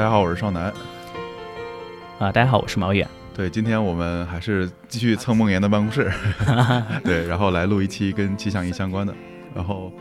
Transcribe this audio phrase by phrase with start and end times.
[0.00, 0.72] 大家好，我是少南。
[2.18, 3.06] 啊，大家好，我是毛远。
[3.34, 6.10] 对，今天我们还是继续蹭梦妍的办公室，
[7.04, 9.14] 对，然后来录一期跟气象仪相关的。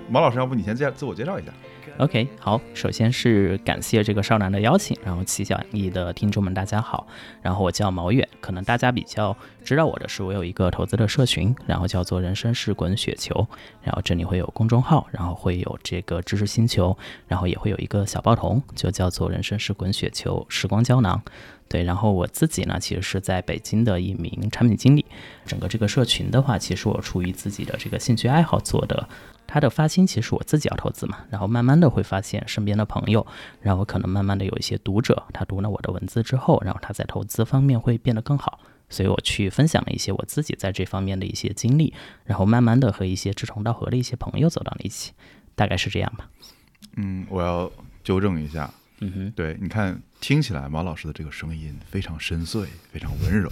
[0.10, 1.52] 毛老师，要不你先介自我介绍一下
[1.98, 7.06] ？OK，好，首先是感谢这个少男的邀请，然后气象仪的听众们大家好，
[7.42, 13.46] 然后我叫毛远，可能大家比较知道我的是我有一个投资的社群，然后叫做人生是滚雪球，
[13.84, 21.21] 然后这里会有公众号，然后会有这个知识星球，然后也会有一个小报童，就叫做人生是滚雪球时光胶囊，
[21.69, 25.05] 对，然后我自己呢其实是在北京的一名产品经理，
[25.46, 29.07] 整个这个社群的话，其实我出于自己的这个兴趣爱好做的。
[29.51, 33.26] 它的发心其实我自己要投资嘛，然后慢慢的会发现身边的朋友，
[33.61, 41.92] 然后可能慢慢的有一些读者，他读了我的文字之后，然后他在投资方面会变得更好，所以我去分享了一些我自己在这方面的一些经历，
[42.26, 45.14] 然后慢慢的和一些志同道合的一些朋友走到了一起，
[45.56, 46.30] 大概是这样吧。
[46.98, 47.72] 嗯，我要
[48.04, 53.50] 纠正一下，嗯哼，对，你看听起来毛老师的这个声音非常深邃，非常温柔。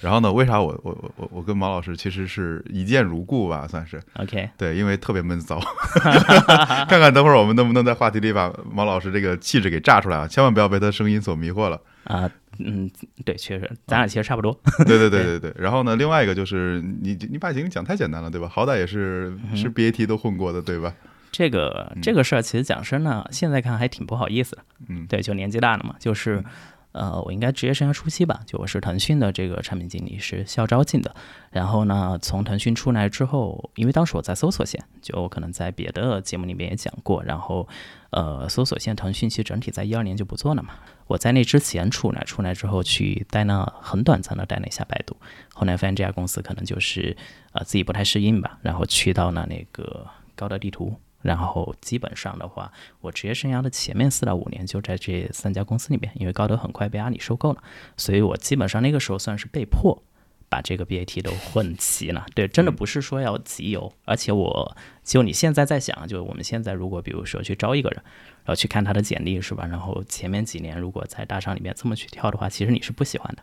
[0.00, 0.32] 然后呢？
[0.32, 3.66] 为啥我我我我我跟毛老师其实是一见如故吧？
[3.66, 4.48] 算是 OK。
[4.56, 5.58] 对，因为特别闷骚。
[6.88, 10.28] 看看等会儿我们能不能在话题里把毛老师这个气质给炸出来啊！
[10.28, 12.30] 千万不要被他声音所迷惑了啊！
[12.60, 12.88] 嗯，
[13.24, 14.56] 对，确实，咱俩其实差不多。
[14.86, 15.52] 对对对 对对。
[15.58, 18.48] 然后呢，另外一个就是你你把经历讲太简单了，对吧？
[18.48, 20.94] 好歹也是是 BAT 都混过的，对吧？
[21.30, 24.62] 这个这个事儿其实讲真呢，现在看还挺不好意思的。
[24.88, 26.44] 嗯，对，就年纪大了嘛，就是。
[26.92, 31.14] 呃，我应该职业生涯初期吧，就我是腾讯的这个产品经理，是校招进的。
[31.50, 37.22] 然后呢，从腾讯出来之后，因为当时我在搜索线，就可能在别的节目里面也讲过。
[37.22, 37.68] 然后，
[38.10, 40.70] 呃，搜索线腾讯其实整体在一二年就不做了嘛。
[41.06, 45.14] 我在那之前出来，出来之后去待了很短暂的待了一下百度，
[45.52, 47.16] 后来发现这家公司可能就是
[47.52, 50.96] 呃自己不太适应吧，然后去到了那个高德地图。
[51.20, 52.70] 然后基本上的话，
[53.00, 57.62] 我职业生涯的前面四到五年就在这三家公司里面，因为高德很快被阿里收购了，
[57.96, 60.02] 所以我基本上那个时候算是被迫
[60.48, 62.24] 把这个 BAT 都混齐了。
[62.34, 68.02] 对，真的不是说要集邮，而且我就你现在在想，就我们现在如果比如说去招一个人，
[68.44, 69.66] 然后去看他的简历是吧？
[69.66, 73.42] 然后前面几年如果在大厂里面这么去跳的话，其实你是不喜欢的。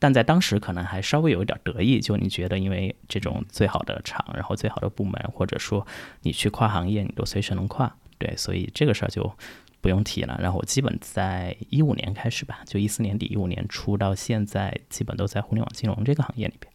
[0.00, 5.86] 但在当时可能还稍微有一点得意，就你觉得因为这种最好的厂，然后最好的部门，或者说
[6.22, 9.32] 你去跨行业，你都随时能跨，对，所以这个事儿就
[9.80, 10.36] 不用提了。
[10.42, 16.72] 然后我基本在一五年开始吧，就一四年底一五年初到现在，基本都在互联网金融这个行业里边，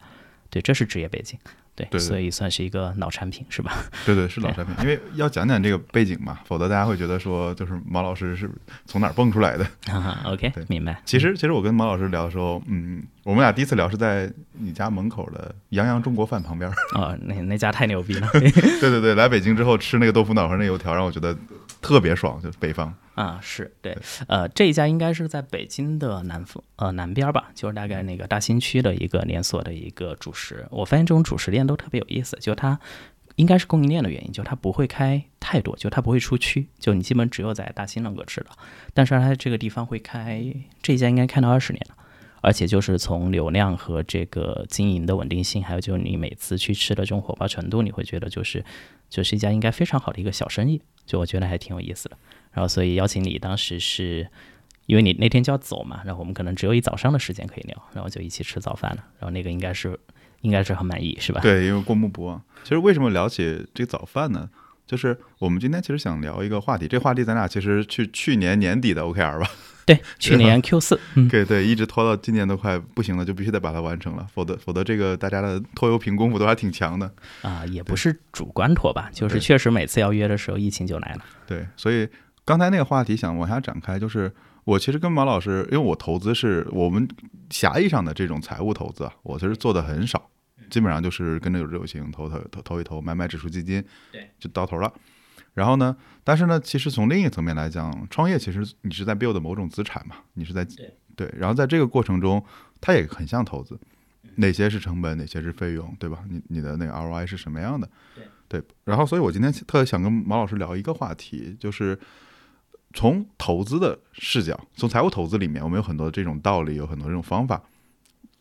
[0.50, 1.38] 对，这是职业背景。
[1.76, 3.76] 对，所以算是一个老产品，是吧？
[4.06, 8.50] 对对，是 老产品，因为要讲讲这个背景嘛，否则大家会觉得说，就是毛老师是
[8.86, 9.68] 从哪儿蹦出来的。
[10.24, 11.02] OK，明白。
[11.06, 16.70] 其实，其实我跟毛老师聊的时候，嗯，我们俩第一次聊是在你家门口的洋洋中国饭旁边。
[16.94, 18.28] 啊，那那家太牛逼了。
[18.32, 21.36] 对对对，来北京之后吃那个豆腐脑和那油条，让我觉得
[21.86, 22.92] 特别爽，就是北方。
[23.14, 23.96] 啊，是对，
[24.28, 30.66] 呃，这一家应该是在北京的南方，呃，南边吧，就是大概那个大兴区的一个连锁的一个主食。
[30.72, 32.80] 我发现这种主食店都特别有意思，就它
[33.36, 38.58] 应该是供应链的原因，就它不会开太多，就它不会出区，就你基本只有在大兴能够吃到。
[38.94, 40.44] 但是它这个地方会开，
[40.82, 41.96] 这一家应该开到二十年了，
[42.42, 48.66] 而且就是从流量和这个经营的稳定性，还有就是你每次去吃的这种火爆程度，你会觉得就是
[49.10, 52.18] 就是一家应该非常好的一个小生意，就我觉得还挺有意思的。
[52.52, 54.28] 然后，所以邀请你，当时是
[54.86, 59.04] 因为你那天就要走嘛，然后我们可能只有一早上的时间可以聊，然后就一起吃早饭了。
[59.20, 60.00] 然后那个应该是
[60.42, 61.42] 应该是很满意，是吧？
[61.42, 62.42] 对，因为过目不忘。
[62.64, 64.50] 其实为什么聊起这个早饭呢？
[64.86, 69.50] 就是我们今天其实想聊一个话题，这话题咱俩其实去去年年底的 OKR 吧？
[69.86, 71.00] 对，去年 Q 四。
[71.30, 77.66] 对对，一直拖到今年都快不行了，就必须得把它完成了，否则否则这个大家的拖油瓶功夫都还挺强的啊。
[77.68, 81.26] 也不是主观拖吧，就是确实每次要约的时候，疫情就来了。
[81.46, 82.08] 对，所以。
[82.48, 84.32] 刚才那个话题想往下展开，就是
[84.66, 87.08] 我其实跟马老师，因为我投资是我们
[87.50, 90.30] 狭义上的这种财务投资啊，我其实做的很少，
[90.70, 94.94] 基本上就是跟着有热情投投投投一投，买买指数基金，对，就到头了。
[95.54, 100.66] 然后呢，但是呢，其实从另一层面来讲，创业其实你是在 build 某种资产嘛，你是在
[101.16, 102.44] 对，然后在这个过程中，
[102.82, 103.80] 它也很像投资，
[104.36, 106.24] 哪些是成本，哪些是费用，对吧？
[106.30, 107.90] 你你的那个 ROI 是什么样的？
[108.48, 112.00] 对，然后所以我今天特别想跟毛老师聊一个话题，就是。
[112.98, 117.62] 从投资的视角，从财务投资里面，我们有很多这种道理，有很多这种方法，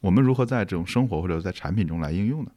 [0.05, 2.51] 我们如何在这种生活或者在产品中来应用呢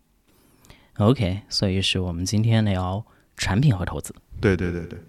[0.97, 3.05] ？OK，所以是我们今天聊
[3.37, 4.13] 产品和投资。
[4.41, 4.99] 对对对对。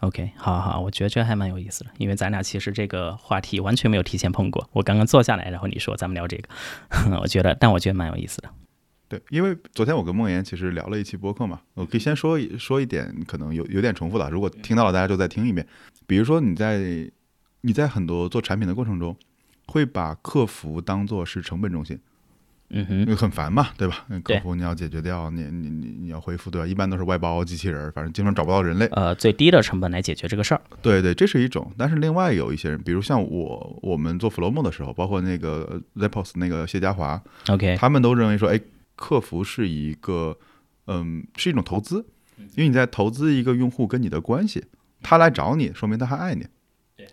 [0.00, 4.68] OK，好好，我觉得这还蛮有意思的，因为咱俩其实这个话题完全没有提前碰过。
[4.72, 6.50] 我刚刚坐下来，然后你说咱们聊这个，
[7.22, 8.50] 我觉得，但我觉得蛮有意思的。
[9.08, 15.66] 对，因为昨天我跟梦妍其实聊了一期播客嘛，我可以先说说一点，可能有有点重复了，如果听到了，大家就再听一遍。
[16.06, 17.10] 比如说你在
[17.62, 19.16] 你在很多做产品的过程中，
[19.66, 21.98] 会把客服当做是成本中心。
[22.74, 24.06] 嗯哼，因为很烦嘛，对吧？
[24.08, 26.66] 那客服你要解决掉，你你你你要回复，对吧？
[26.66, 28.86] 一般都是外包机器人，反正经常找不到人类。
[28.86, 30.60] 呃，最低的成本来解决这个事儿。
[30.80, 31.70] 对对，这是一种。
[31.76, 38.58] 但是另外有一些人，比如像我，我们做 Flowmo 的时候，包括那个 Zappos 那个谢家华，OK，他们都认为说，哎，
[38.96, 40.34] 客服是一个，
[40.86, 42.06] 嗯，是一种投资，
[42.56, 44.64] 因为你在投资一个用户跟你的关系，
[45.02, 46.46] 他来找你，说明他还爱你，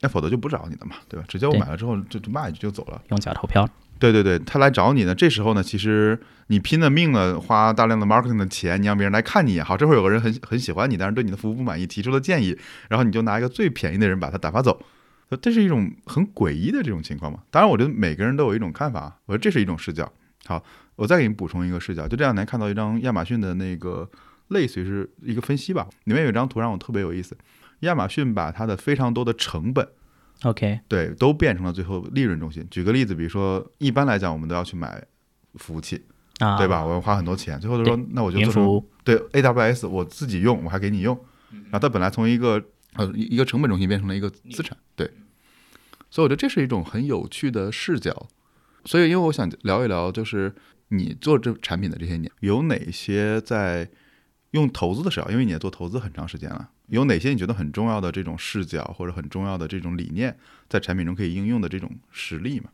[0.02, 1.26] 那否则就不找你的嘛，对吧？
[1.28, 3.68] 直接我买了之后就就骂一句就走了，用脚投票。
[3.98, 6.18] 对对对，他来找你呢，这时候呢，其实
[6.48, 14.82] 你拼了命了，花大量的 marketing 的钱，你让别人来看你也好，这会有个人很很喜欢你，但是对你的服务不满意，提出了建议，然后你就拿一个最便宜的人把他打发走，
[15.42, 17.40] 这是一种很诡异的这种情况嘛？
[17.52, 20.10] 当然，我觉得每个人都有一种看法，我说这是一种视角。
[20.46, 20.64] 好，
[20.96, 24.10] 我再给你补充一个视角，就这两天看到一张亚马逊的那个
[24.48, 27.38] 类似于是一个分析吧，里面有一张图让我特别有意思，
[27.82, 29.88] 亚马逊把它的非常多的成本。
[30.44, 32.66] OK，对，都变成了最后利润中心。
[32.72, 35.04] 举个例子，比如说，一般来讲，我们都要去买
[35.56, 36.02] 服务器，
[36.40, 36.86] 啊，对吧？
[36.86, 41.14] 我要花很多钱，最后都说，那我就做成对 AWS，我自己用，我还给你用。
[41.52, 45.12] 然后它本来从一个呃一个成本中心变成了一个资产，对。
[46.10, 48.28] 所以我觉得这是一种很有趣的视角。
[48.86, 50.56] 所以，因为我想聊一聊，就是
[50.88, 53.90] 你做这产品的这些年，有哪些在
[54.52, 55.30] 用投资的时候？
[55.30, 56.70] 因为你也做投资很长时间了。
[56.90, 60.36] 有哪些你觉得很重要的这种视角或者很重要的这种理念，
[60.68, 62.70] 在产品中可以应用的这种实例吗？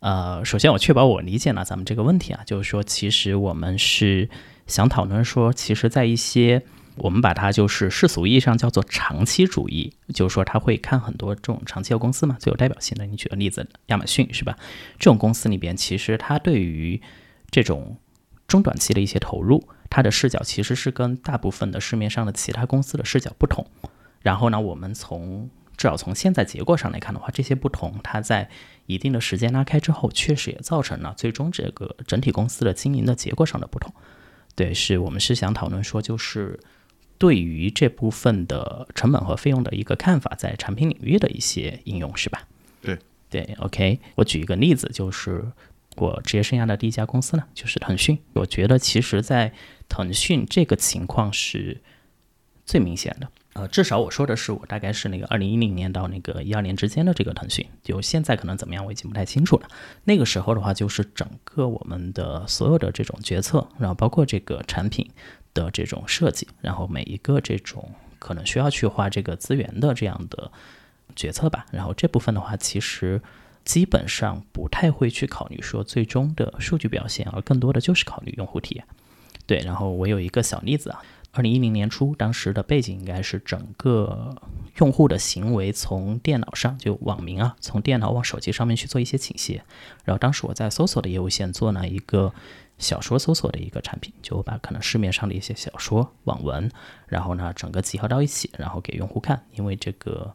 [0.00, 4.28] 呃，首先我确保我理解了咱们这个问题啊，就是说，其实我们是
[4.66, 6.62] 想讨论说，其实，在一些
[6.96, 14.56] 我们把它就是世俗意义上叫做长期主义，就是说他会看很多这种长期的公司嘛，最有代表性的，你举个例子，亚马逊是吧？
[14.98, 17.00] 这种公司里边，其实它对于
[17.50, 17.96] 这种
[18.46, 19.66] 中短期的一些投入。
[19.90, 23.66] 它的视角其实是跟大部分的市面上的其他公司的视角不同。
[24.20, 28.48] 然后呢，我们从至少从现在结果上来看的话，这些不同，它在
[28.86, 33.92] 一定的时间拉开之后，确实也造成了最终这个整体公司的经营的结果上的不同。
[34.54, 36.58] 对，是我们是想讨论说，就是
[37.18, 42.42] 对于这部分的成本和费用的一个看法，在产品领域的一些应用，是吧？
[42.80, 42.98] 对
[43.28, 45.44] 对，OK，我举一个例子，就是
[45.96, 48.18] 我职业生涯的第一家公司呢，就是腾讯。
[48.32, 49.52] 我觉得其实，在
[49.88, 51.80] 腾讯这个情况是
[52.64, 59.68] 最明显的，呃，至少我说的是我大概是那个二零一零年到那个一二年之间的这个腾讯，就现在可能怎么样我已经不太清楚了。
[60.04, 65.08] 那个时候的话，就是整个我们的所有的这种决策，然后包括这个产品
[65.54, 70.50] 的这种设计，然后每一个这种可能需要去花这个资源的这样的
[71.14, 73.22] 决策吧，然后这部分的话，其实
[73.64, 78.84] 基本上不太会去考虑说最终的数据表现，而更多的就是考虑用户体验。
[79.46, 81.00] 对，然后我有一个小例子啊，
[81.32, 84.34] 二零一零年初，当时的背景应该是整个
[84.78, 89.62] 用户的行为从电脑上就网民啊，从电脑往手机上面去做一些倾斜。
[90.04, 92.32] 然后当时我在搜索的业务线做了一个
[92.78, 96.70] 小说搜索的一个产品，就把可能市面上的一些小说网文，
[97.06, 100.34] 然后呢整个集合到一起，然后给用户看，因为这个。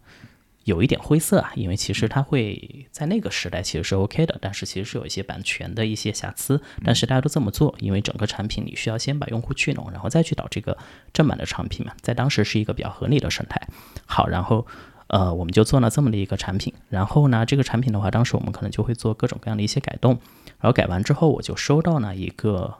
[0.63, 6.61] 有一点灰色啊，因为其实它会在那个时代其实是 OK 的，但是其实是有一些版权的一些瑕疵。
[6.83, 10.77] 但是大家都这么做，因为整个产品你需要先把用户聚拢，然后再去导这个
[11.13, 13.59] 正版的产品嘛，在当时是一个比较合理的生态。
[14.05, 14.67] 好，然后
[15.07, 16.73] 呃，我们就做了这么的一个产品。
[16.89, 20.19] 然后呢，这个产品的话，当时我们可能就会做各种各样的一些改动。
[20.59, 22.75] 然后改完之后，我就收到了一个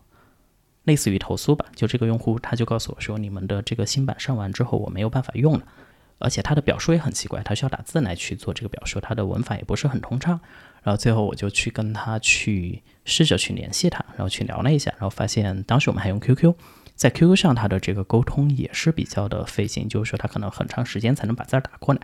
[0.83, 5.63] 类似于投诉吧，就这个用户他就告诉我说，你们的这个新版上完之后，我没有办法用了。
[6.21, 10.39] 而且它的表述也很奇怪，它需要打字来去做这个表述，它的文法也不是很通畅。
[10.83, 16.55] 然后最后我就去跟他去试着去联系他，然后去聊了一下，然后发现当时我们还用 QQ，
[16.95, 22.01] 在 QQ 上他的这个沟通也是比较的费劲，就是说他可能很长时间才能把字打过来。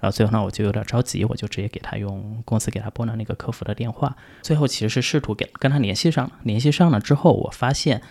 [0.00, 4.16] 然后最后呢，我就有点着急，我就直接给他用公司给他拨了那个客服的电话。
[4.42, 8.02] 最后其实是试图给跟他联系上了，联系上了之后，我发现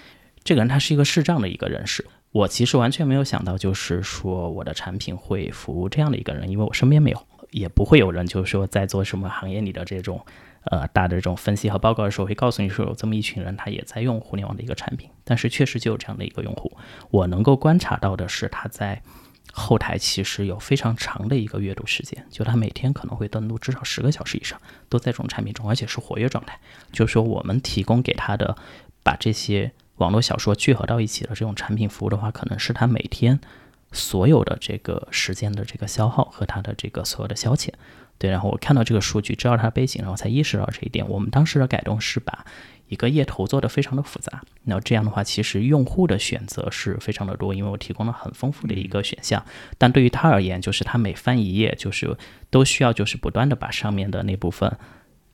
[0.46, 2.06] 这个人他是一个视障的一个人士。
[2.36, 10.20] 我其实完全没有想到，就是说我的产品会服务这样的一个人，因为我身边没有，也不会有人，就是说在做什么行业里的这种，
[10.66, 15.10] 呃，大的这种分析和报告的时候，会告诉你说有这么一群人，他也在用互联网的一个产品。
[15.24, 16.76] 但是确实就有这样的一个用户，
[17.10, 19.02] 我能够观察到的是，他在
[19.54, 26.60] 后台其实有非常长的一个阅读时间，就他每天可能会登录至少十个小时以上，都在这种产品中，而且是活跃状态。
[26.92, 28.58] 就是说我们提供给他的，
[29.04, 29.72] 把这些。
[29.98, 33.40] 网络小说聚合到一起的这种产品服务的话，可能是他每天
[33.92, 37.70] 所有的这个时间的这个消耗和他的这个所有的消遣。
[38.18, 41.08] 对，然后我看到这个数据，知道它的背景，然后才意识到这一点。
[41.10, 42.46] 我们当时的改动是把
[42.88, 44.42] 一个页头做的非常的复杂。
[44.64, 49.44] 那这样的话，其实用户的选择是非常的多，因为我提供了很丰富的一个选项。
[49.78, 52.18] 但对于他而言，就是他每翻一页，就是
[52.50, 54.78] 都需要就是不断的把上面的那部分。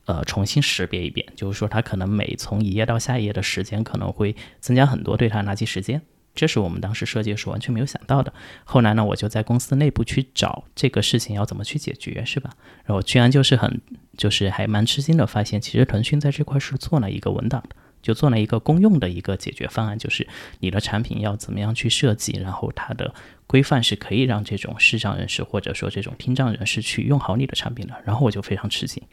[0.05, 6.01] 呃，重新识别一遍，就是说，它可能每从一页到下一页的时间可能会增加很多，对它垃圾时间，
[6.33, 8.33] 这是我们当时设计时完全没有想到的。
[8.63, 12.49] 后来呢，我就在公司内部去找这个事情要怎么去解决，是吧？
[12.83, 13.79] 然后居然就是很，
[14.17, 20.27] 就是还蛮吃惊的发现，其实腾讯在这块是做了一个文档的，就做了一个公用的一个解决方案，就是
[20.59, 23.13] 你的产品要怎么样去设计，然后它的
[23.45, 27.93] 规范是可以让这种视障人士或者说这种听障人士去用好你的产品的。
[28.03, 29.03] 然后我就非常吃惊。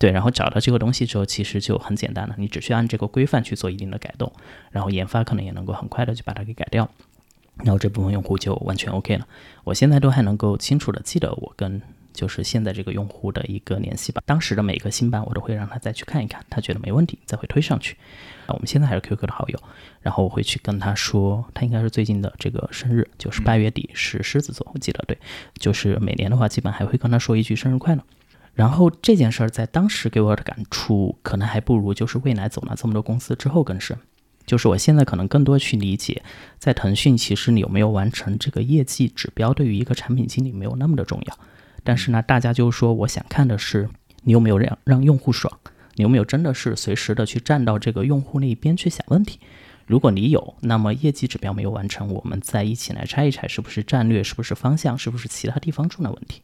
[0.00, 4.32] 对，然后找到这个东西之后，其实就很简单了，你只需要按这个规范去做一定的改动，
[4.70, 6.90] 然后研发可能也能够很快的就把它给改掉，
[7.58, 9.28] 然后这部分用户就完全 OK 了。
[9.62, 11.82] 我现在都还能够清楚的记得我跟
[12.14, 17.94] 就是现在这个用户的一个联系吧，当时的每个新版我都会让他再去看一看，他觉得没问题再会推上去。
[18.46, 19.62] 啊，我们现在还是 QQ 的好友，
[20.00, 25.18] 然后我会去跟他说，他应该是最近的这个生日，就是八月底是狮子座，我记得对，
[25.58, 28.02] 就是每年的话基本还会跟他说一句生日快乐。
[28.54, 33.96] 然后这件事儿在当时给我的感触，可能还不如就是未来走了这么多公司之后更深。
[34.46, 36.22] 就是我现在可能更多去理解，
[36.58, 41.38] 在腾讯其实你有没有完成这个业绩指标，对于一个产品经理没有那么的重要。
[41.84, 43.88] 但是呢，大家就说我想看的是
[44.24, 45.58] 你有没有让让用户爽，
[45.94, 49.38] 你有没有真的是随时的去站到这个用户那一边去想问题。
[49.86, 56.42] 如果你有，那么业绩指标没有完成，我们再一起来拆一拆，是不是战略，是不是方向，是不是其他地方出了问题？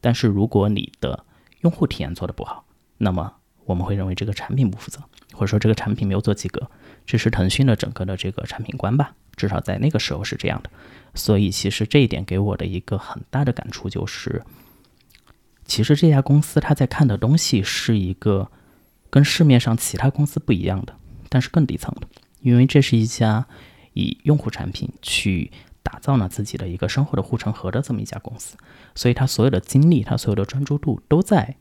[0.00, 1.24] 但是如果你的
[1.64, 2.64] 用户体验做的不好，
[2.98, 5.02] 那么我们会认为这个产品不负责，
[5.32, 6.70] 或者说这个产品没有做及格，
[7.04, 10.70] 这是腾讯的整个的这个产品观吧，至少在那个时候是这样的。
[11.14, 14.44] 所以其实这一点给我的一个很大的感触就是，
[15.64, 18.50] 其实这家公司它在看的东西是一个
[19.10, 20.94] 跟市面上其他公司不一样的，
[21.28, 22.06] 但是更底层的，
[22.40, 23.46] 因为这是一家
[23.94, 25.50] 以用户产品去。
[25.86, 28.56] 打造了自己的一个生活的护城河的这么一家公司，
[28.94, 31.56] 所以他所有的精力，他所有的专注度都在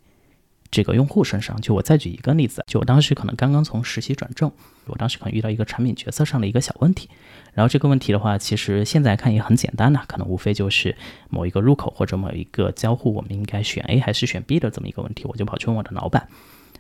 [0.72, 1.60] 这个用户身上。
[1.62, 4.52] 就我再举一个例子，就我当时可能刚刚从实习转正，
[4.88, 7.10] 我当时可能遇到一个产品决策上的一个小问题，
[7.54, 10.96] 然后这个问题的话，其实现在看也很简单呐，可能无非就是
[11.30, 16.28] 某一个入口或者某一个交互，我们应该选 A 还是选 B 的这么一个问题，我就跑去问我的老板，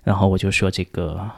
[0.03, 1.29] 然后我就说这个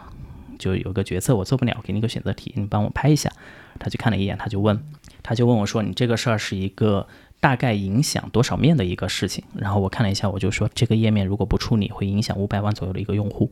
[0.58, 3.32] 就有个决策我做不了，给你个选择题，你帮我拍一下。
[3.78, 4.82] 他就看了一眼，他就问。
[5.22, 7.08] 他就问我说：“你这个事儿是一个
[7.46, 13.52] 大概影响多少面的一个事情？”然后我看了一下，我就说：“这个页面如果不处理，会影响五百万左右的一个用户。”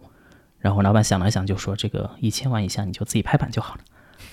[0.58, 3.82] 然后老板想了想，就说：“这个一千万以下你就自己拍板就好了。”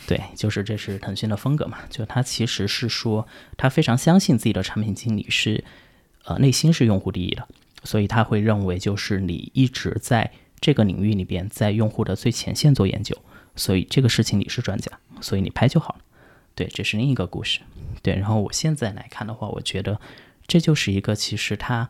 [0.09, 1.76] 对，就是这是腾讯的风格嘛。
[1.90, 5.62] 就他其实是说，他非常相信自己的产品经理是，
[6.25, 7.47] 呃，内心是用户第一的，
[7.85, 13.14] 所以他会认为就是你一直在这个领域里边，在用户的最前线做研究，
[13.57, 14.90] 所以这个事情你是专家，
[15.21, 16.00] 所以你拍就好了。
[16.61, 17.61] 对，这是另一个故事。
[18.02, 19.99] 对，然后我现在来看的话，我觉得
[20.47, 21.88] 这就是一个其实他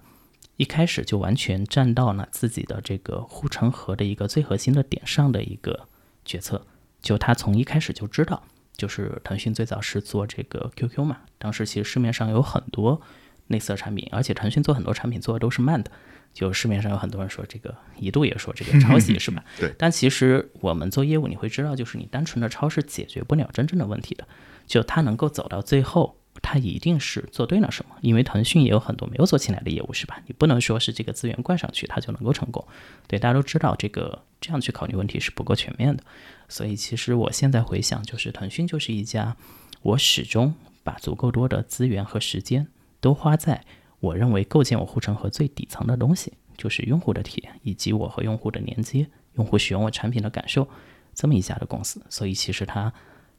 [0.58, 5.88] 一开始就完全站到了自己的这个护城河的一个最核心的点上的一个
[6.24, 6.64] 决策。
[7.02, 8.44] 就他从一开始就知道，
[8.76, 13.02] 就是腾讯最早是做这个 QQ 嘛，当时其实市面上有很多
[13.48, 15.90] 类似的产品，而且腾讯做很多产品做的都是慢的。
[16.32, 19.44] 就市面上有很多人说这个，一度也说这个抄袭是吧？
[19.58, 19.74] 对。
[19.76, 24.28] 但其实我们做业务，你会知道，就是你单纯的抄是解决不了真正的问题的。
[24.70, 27.96] 就它能够走到最后，它一定是做对了什么。
[28.02, 30.22] 因为腾讯也有很多没有做起来的业务是吧？
[30.28, 32.64] 你不能说是这个资源灌上去，它就能够成功。
[33.08, 36.04] 对，大家都知道这个这样去考虑问题是不够全面的。
[36.48, 39.36] 所以其实我现在回想，就是腾讯就是一家，
[39.82, 42.68] 我始终把足够多的资源和时间
[43.00, 43.64] 都花在。
[43.98, 50.66] 我认为构建我护城河最底层的东西，就是用户的体验以及我和用户的连接，用户使用我产品的感受，
[51.12, 52.00] 这么一家的公司。
[52.08, 52.92] 所以其实它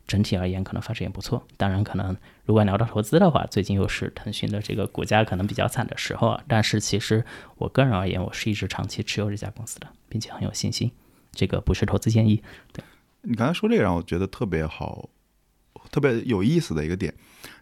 [0.07, 1.45] 整体而言可能发展也不错。
[1.57, 2.15] 当然，可能
[2.45, 6.43] 如果聊到投资的话，最近又是腾讯的这个股价可能比较惨的时候啊。
[6.47, 7.23] 但是其实
[7.57, 10.91] 我个人而言，我是一直长期持有这家公司的，并且很有信心。
[11.31, 12.43] 这个不是投资建议。
[12.73, 12.83] 对
[13.21, 15.09] 你刚才说这个让我觉得特别好，
[15.91, 17.13] 特别有意思的一个点。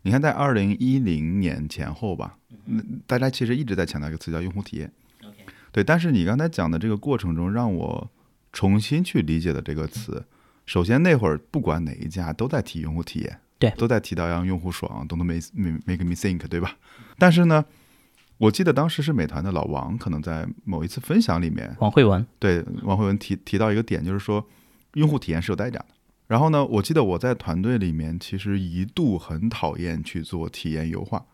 [0.01, 4.91] 你看，在二零一零年前后吧，那大家其实一直在强调一个词叫用户体验。
[5.71, 8.09] 对，但是你刚才讲的这个过程中，让我
[8.51, 10.25] 重新去理解的这个词。
[10.69, 15.41] 首先那会儿不管哪一家都在提用户体验，对，都在提到让用户爽，Don't make
[15.87, 16.77] make me think，对吧？
[17.17, 17.65] 但是呢，
[18.37, 24.47] 我记得当时是美团的老王，可能在某一次分享里面，王慧文，对，王慧文提提到一个点，就是说
[24.93, 25.87] 用户体验是有代价的。
[26.27, 31.25] 然后呢，我记得我在团队里面其实一度很讨厌去做体验优化，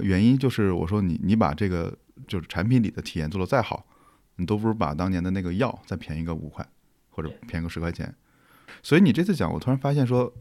[0.00, 1.96] 原因就是我说你你把这个
[2.26, 3.86] 就是产品里的体验做得再好，
[4.36, 6.68] 你都不如把当年的那个药再便宜个五块
[7.08, 8.14] 或者便宜个十块钱，
[8.82, 10.32] 所以你这次讲，我突然发现说，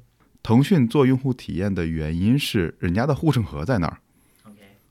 [0.43, 3.97] 腾讯做用户体验的原因是人家的护城河在那儿，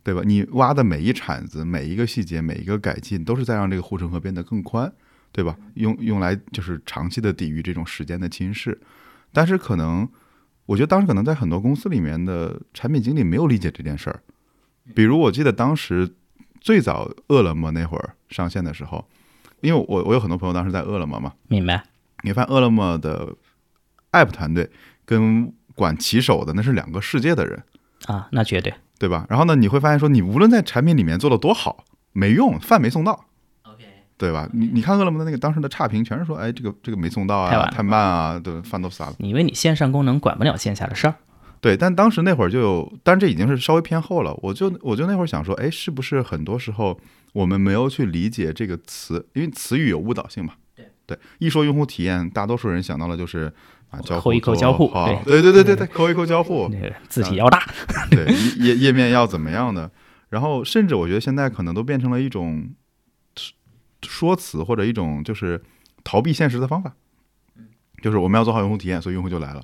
[0.03, 0.23] 对吧？
[0.25, 4.93] 你挖的每一铲子、每一个细节、每一个改进，都是在让这个护城河变得更宽，
[5.33, 5.57] 对吧？
[5.75, 8.77] 用用来就是长期的抵御这种时间的侵蚀。
[9.33, 10.09] 但是可能，
[10.67, 14.21] 我觉得当时可能在很多公司里面的产品经理没有理解这件事儿。
[14.95, 16.15] 比如我记得当时
[16.61, 19.05] 最早饿了么那会儿上线的时候，
[19.61, 21.83] 因为我我有很多朋友当时在饿了么嘛，明白？
[22.23, 23.35] 你发现饿了么的
[24.13, 24.71] App 团队
[25.05, 27.63] 跟管骑手的那是两个世界的人
[28.07, 29.27] 啊，那绝对对吧？
[29.29, 33.27] 然后呢，你会发现说，你无论在产品里面做的多好，没用，饭没送到
[33.65, 33.85] ，OK，
[34.17, 34.49] 对吧？
[34.53, 39.17] 你你看饿了么的那个当时的差评，全是说，哎，这个这个没送到啊，太慢啊，对，饭都洒了。
[39.19, 41.15] 你以为你线上功能管不了线下的事儿？
[41.61, 44.35] 对，但当时那会儿就有，但这已经是稍微偏后了。
[44.43, 46.99] 我就我就那会儿想说，哎，是不是很多时候
[47.33, 50.55] 我们没有去理解这个词，因为词语有误导性嘛。
[51.07, 53.53] 对，一说用户体验，大多数人想到的就是
[53.91, 54.89] 啊，交扣一扣交互，
[55.25, 56.69] 对对对对对，扣一扣交互，
[57.09, 57.63] 字体要大，
[58.11, 58.27] 对，
[58.59, 59.91] 页页面要怎么样的？
[60.29, 62.69] 然后甚至我觉得现在可能都变成了一种
[64.03, 65.63] 说辞或者一种就是
[66.03, 66.93] 逃避现实的方法，
[68.03, 69.63] 就是我们要做好用户体验，所以用户就来了。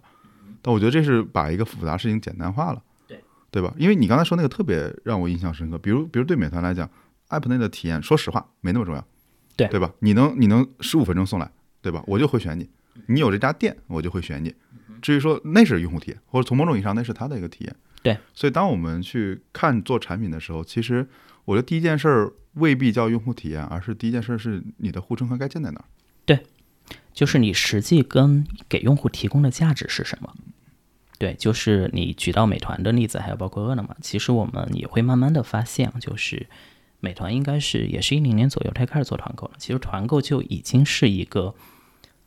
[0.62, 3.20] 但我觉得这是把一个复杂事情简单化了，对
[3.50, 3.74] 对吧？
[3.76, 6.88] 因为你刚才说那个特别让我印象深刻，比如比如对美团来讲
[7.30, 9.04] ，App 内的体验，说实话没那么重要。
[9.56, 9.92] 对对吧？
[10.00, 12.02] 你能你能十五分钟送来，对吧？
[12.06, 12.68] 我就会选你。
[13.06, 14.54] 你有这家店，我就会选你。
[15.00, 17.76] 至于说那是用户体验，或者从某种意义上那是他的一个体验。
[18.02, 18.16] 对。
[18.34, 21.06] 所以当我们去看做产品的时候，其实
[21.44, 25.84] 我觉得第一件事儿未必叫用户体验，而是第一件事是你的护城河该建在哪儿。
[26.24, 26.40] 对，
[27.12, 30.34] 就是你实际跟给用户提供的价值是什么？
[31.18, 36.46] 对，就是你举到美团的例子，还有包括饿了么，其实我们也会慢慢的发现，就是。
[37.04, 39.54] 美团应该是也是一零年左右，才开始做团购了。
[39.58, 41.52] 其实团购就已经是一个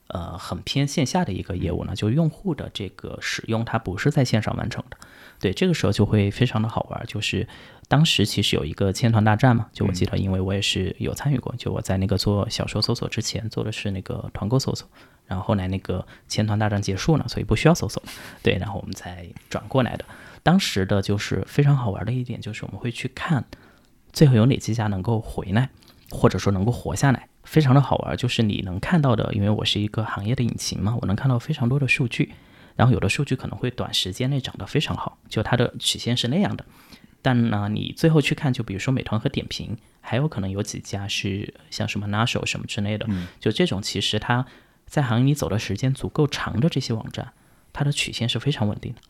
[0.07, 4.97] 呃很偏线下的一个业务了，就用户的这个使用它不是在线上完成的。
[5.39, 7.47] 对，这个时候就会非常的好玩，就是
[7.87, 14.89] 当时其实有一个千团大战嘛，就我记得，因为我也是有参与过，就我在那个做小说搜索之前做的是那个团购搜索，
[15.25, 18.03] 然后后来那个千团大战结束了，所以不需要搜索，
[18.43, 20.03] 对，然后我们才转过来的。
[20.43, 23.45] 当时的就是非常好玩的一点就是我们会去看。
[24.15, 25.69] 最后有哪几家能够回来，
[26.09, 28.15] 或者说能够活下来，非常的好玩。
[28.15, 32.33] 就是你能看到的，因为我是一个行业的引擎嘛，我能看到非常多的数据。
[32.77, 36.65] 然后有的数据可能会短时间内涨得非常好，就它的曲线是那样的。
[37.21, 43.05] 但呢，你最后去看，就比如说美团和点评，还有可能有几家是像什么 Naso 什么之类的，
[43.41, 44.45] 就这种其实它
[44.85, 47.33] 在行业里走的时间足够长的这些网站，
[47.73, 49.01] 它的曲线是非常稳定的。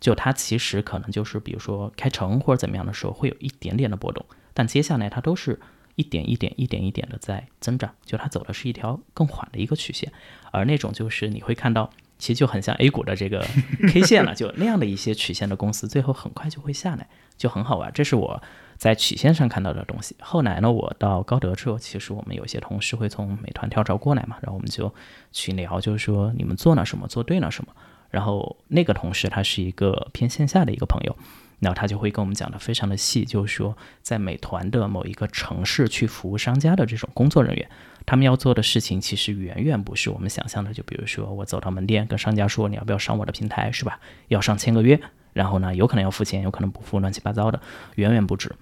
[0.00, 4.26] 就它其实可能就是比如说开成或者怎么样的时候，会有一点点的波动。
[4.54, 5.60] 但接下来它都是
[5.96, 10.12] 一点一点、一点一点的在增长，就它走的是一条更缓的一个曲线，
[10.50, 13.46] 而那种就是你会看到，其实就很像 A 股的这个
[13.92, 17.92] K 线了，就那样的一些曲线的公司，最后很快就会下来，就很好玩。
[17.92, 18.42] 这是我
[18.78, 20.16] 在曲线上看到的东西。
[20.20, 24.92] 后来呢，我到高德之后，其实我们有些同事会从美团跳槽过来嘛，然后我们就
[25.30, 27.74] 去聊，就是说你们做了什么，做对了什么。
[28.10, 31.16] 然后那个同事他是一个偏线下的一个朋友。
[31.62, 37.70] 然后他就会跟我们讲的非常的细，就是说在美团的某一个城市去服务商家的这种工作人员，
[38.04, 40.74] 他们要做的事情其实远远不是我们想象的。
[40.74, 44.00] 就比如说我走到门店跟商家说你要不要上我的平台，是吧？
[44.26, 45.00] 要上签个约，
[45.32, 47.60] 然后呢有可能要付钱，有可能不付，乱七八糟的，
[47.94, 48.56] 远远不止。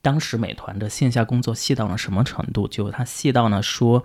[0.00, 2.68] 当时美团的线下工作细到了什么程度？
[2.68, 4.04] 就他细到呢说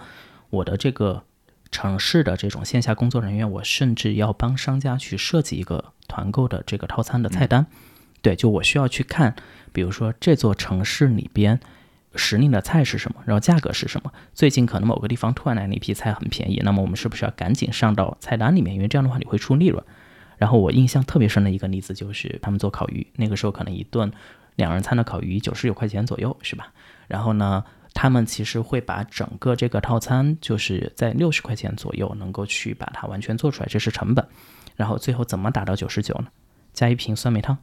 [0.50, 1.26] 我的这个
[1.72, 7.68] 城市的这种线下工作人员，我甚至要帮商家去设计一个团购的这个套餐的菜单。
[8.22, 9.36] 对，就我需要去看，
[9.72, 11.60] 比如说这座城市里边
[12.16, 14.12] 时令的菜是什么，然后价格是什么。
[14.34, 18.76] 最近可能某个地方突然来了一批菜很便宜，那么我们是不是要赶紧上到菜单里面？
[18.76, 19.84] 因为这样的话你会出利润。
[20.38, 24.12] 然后我印象特别深的一个例子就是他们做烤鱼，那个时候可能一顿
[24.56, 26.72] 两人餐的烤鱼九十九块钱左右，是吧？
[27.08, 34.26] 然后呢，他们其实会把整个这个套餐就是在六十块钱左右能够去把它完全做出来，这是成本。
[34.76, 36.28] 然后最后怎么打到九十九呢？
[36.74, 37.58] 加一瓶酸梅汤。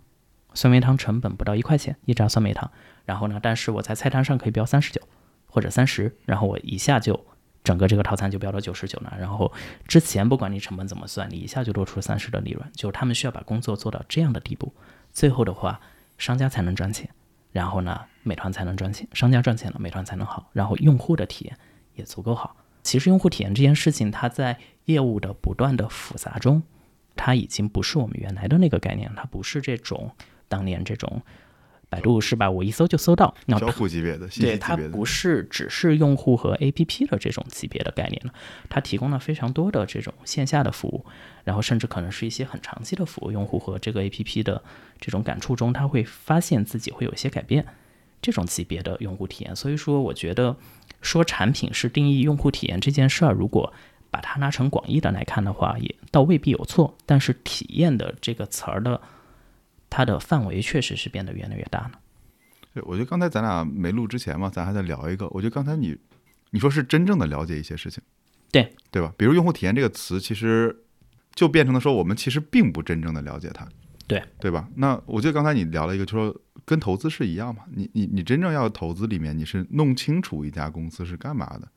[0.57, 2.69] 酸梅汤成本不到一块钱一扎酸梅汤，
[3.05, 5.01] 然后呢，但是我在菜单上可以标三十九
[5.47, 7.27] 或者三十，然后我一下就
[7.63, 9.15] 整个这个套餐就标到九十九了。
[9.21, 9.53] 然后
[9.87, 14.73] 之前不管你成本怎么算，你一下就多出三十的利润，就他们需要把工作做到这样的地步，
[15.13, 15.81] 最后的话
[16.17, 17.09] 商家才能赚钱，
[17.53, 21.57] 然后呢美团才能赚钱，商家赚钱了，美团才能好，然后用户的体验
[21.95, 22.57] 也足够好。
[22.83, 26.63] 其实用户体验这件事情，它在业务的不断的复杂中，
[27.15, 30.11] 它已经不是我们原来的那个概念，它不是这种。
[30.49, 31.23] 当年这种
[31.89, 32.51] 百度是吧？
[32.51, 33.33] 我一搜就搜到。
[33.47, 38.35] 那交互级别的，对它不是只是用户和 APP 的这种级别的概念了，
[38.69, 41.07] 它提供了非常多的这种线下的服务，
[41.45, 43.31] 然后甚至可能是一些很长期的服务。
[43.31, 44.61] 用户和这个 APP 的
[45.01, 47.65] 这种感触中，他会发现自己会有一些改变，
[48.21, 49.55] 这种级别的用户体验。
[49.55, 50.57] 所以说，我觉得
[51.01, 53.73] 说产品是定义用户体验这件事儿，如果
[54.11, 56.97] 把它拿成广义的来看的话，也倒未必有错。
[57.07, 59.01] 但是体验的这个词儿的。
[59.89, 61.93] 它的范围确实是变得越来越大了。
[62.75, 65.27] 对，我觉得刚才咱俩没录之前嘛，咱还在聊一个。
[65.29, 65.97] 我觉得刚才你
[66.51, 68.03] 你说是真正的了解一些事情，
[68.53, 69.13] 对对吧？
[69.17, 70.85] 比如用户体验这个词，其实
[71.35, 73.67] 就变成了说我们其实并不真正的了解它，
[74.07, 74.69] 对对吧？
[74.77, 77.63] 那我觉得刚才你聊了一个，就说跟投资是一样嘛。
[77.73, 81.69] 你你你真正要投资里面，你是弄清楚一家公司是干嘛的，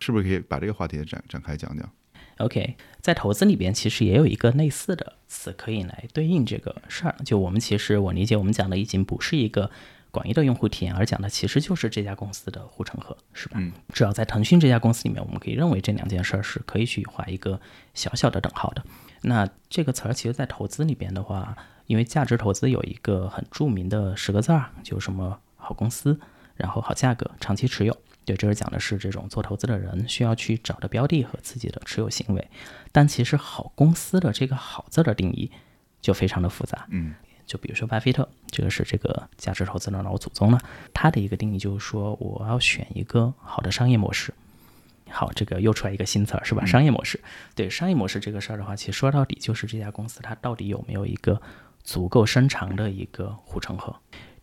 [0.00, 1.88] 是不是可以把这个话题展展开讲讲
[2.38, 7.14] ？OK，在投资里边其实也有一个类似的词可以来对应这个事儿。
[7.24, 9.70] 就我们其实我理解，我们讲的已经不是一个
[10.10, 13.58] 广义的用户体验，而讲的其实就是这家公司的护城河，是吧？
[13.58, 13.72] 嗯。
[13.92, 17.60] 只要在腾讯这家公司里面，我们可以认为这两件事儿是可以去画一个
[17.94, 18.84] 小小的等号的。
[19.22, 26.18] 那这个词儿其实，在投资里边的话，因为价值投资有一个很著名的十个字儿，就什么好公司，
[26.56, 27.96] 然后好价格，长期持有。
[28.24, 32.48] 对，这是讲的是这种做投资的人需要去找的标的和自己的持有行为，
[32.92, 35.50] 但其实好公司的这个“好”字的定义
[36.00, 36.86] 就非常的复杂。
[36.90, 40.60] 嗯，就比如说巴菲特，这个是这个价值投资的老祖宗了，
[40.94, 44.32] 他的一个定义就是说，我要选一个好的商业模式。
[45.10, 46.64] 好，这个又出来一个新词儿是吧？
[46.64, 47.20] 商业模式。
[47.56, 51.42] 对，商业模式这个事儿的话，其实说到底就是这家公司它到底有没有一个
[51.82, 53.96] 足够深长的一个护城河。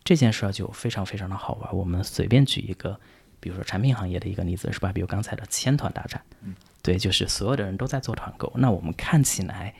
[0.04, 1.74] 这件事儿就非常非常的好玩。
[1.74, 3.00] 我们随便举一个。
[3.40, 4.92] 比如说产品行业的一个例子是吧？
[4.92, 9.74] 比如刚才的千团大战，嗯，对，就是所有的人都在做团购，那我们看起来，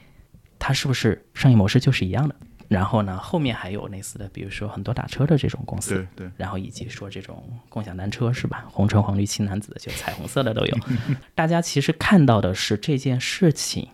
[0.59, 2.35] 它是不是商业模式就是一样的？
[2.69, 8.65] 然后呢，后面还有类似的，比如说很多打车的这种公司，对对，然后以及说这种共享单车是吧？
[8.71, 10.79] 红橙黄绿青蓝紫，就彩虹色的都有。
[11.35, 13.89] 大家其实看到的是这件事情，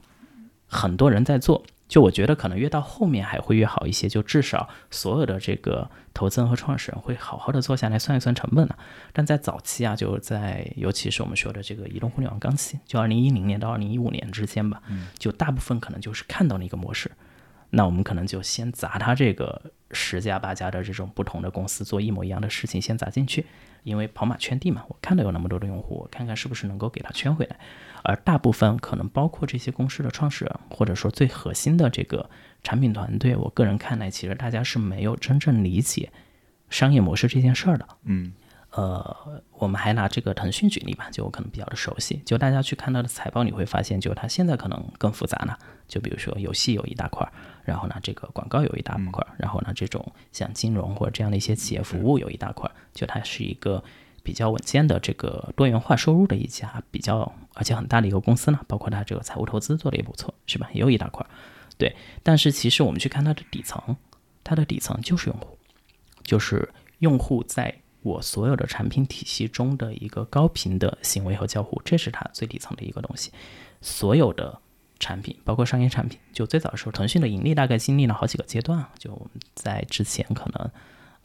[0.66, 1.64] 很多人在做。
[1.88, 8.76] 就我觉得可能越到后面还会越好一些，就至少所有的这个投资人和创始人会好好的坐下来算一算成本了。
[9.12, 14.82] 但在早期啊，就在尤其是我们说的这个移动互联网刚起，就二零一零年到二零一五年之间吧，
[15.16, 17.10] 就大部分可能就是看到了一个模式，
[17.70, 23.46] 那我们可能就先砸他这个十家八家的这种不同的公司做一模一样的事情，先砸进去，
[23.84, 27.56] 因为跑马圈地嘛，我看到有那么多的用户，我看看是不是能够给他圈回来。
[28.08, 32.30] 而大部分可能包括这些公司的创始人，或者说最核心的这个
[32.62, 36.12] 产品团队，我个人看来，其实大家是没有真正理解
[36.70, 37.88] 商业模式这件事儿的。
[38.04, 38.32] 嗯，
[38.70, 42.22] 呃，我们还拿这个腾讯举例吧，就我可能比较的熟悉。
[42.24, 45.58] 就大家去看它的财报，你会发现，就它现在可能更复杂了。
[45.88, 47.28] 就比如说游戏有一大块，
[47.64, 53.82] 然后呢，这个广告有一大块，然后呢，这种像金融或者这样的一些企业服务有一大块，就它是一个。
[54.26, 60.68] 比较稳健的这个多元化收入的一家比较而且很大的一个公司呢，包括它这个财务投资做的也不错，是吧？
[60.72, 61.24] 也有一大块，
[61.78, 61.94] 对。
[62.24, 63.96] 但是其实我们去看它的底层，
[64.42, 65.56] 它的底层就是用户，
[66.24, 73.30] 就是用户在我所有的产品体系中的一个高频的行为和交互，这是它最底层的一个东西。
[73.80, 74.58] 所有的
[74.98, 80.68] 产品，包括商业产品，就最早的时候，腾讯的盈利大概经历了好几个阶段，就我们在之前可能。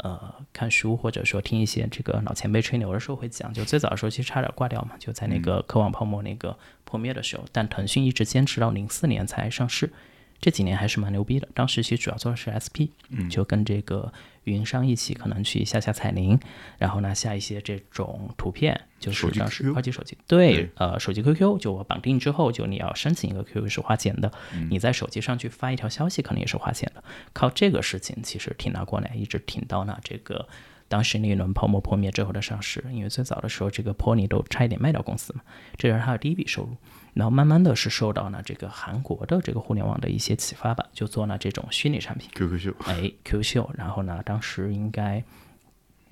[0.03, 9.91] 呃，看书或者说听一些这个老前辈吹牛的时候会讲，就最早的时候其实差点挂掉嘛，就在那个科网泡沫那个破灭的时候，但腾讯一直坚持到零四年才上市。
[10.39, 12.89] 这几年还是蛮牛逼的，当时其实主要做的是 SP，
[13.29, 14.11] 就跟这个
[14.43, 16.39] 运营商一起可能去下下彩铃，
[16.77, 24.31] 然后呢下一些这种图片，就是当时二级手机，对，呃，手机 QQ 就我绑定之后，就你要申请一个 QQ 是花钱的，
[24.69, 30.47] 你在手机上去发一条消息可能也是花钱的，靠这个事情其实挺拿过来，一直挺到呢这个。
[30.87, 35.41] 当时那一轮泡沫破灭之后的上市，因为最早的时候这个 Pony 都差一点卖掉公司嘛，
[35.77, 36.75] 这是他的第一笔收入。
[37.13, 43.71] 然后慢慢的是受到呢这个韩国的这个互联网的一些启发吧，就做了这种虚拟产品，QQ 秀，哎，QQ 秀。
[43.75, 45.23] 然后呢，当时应该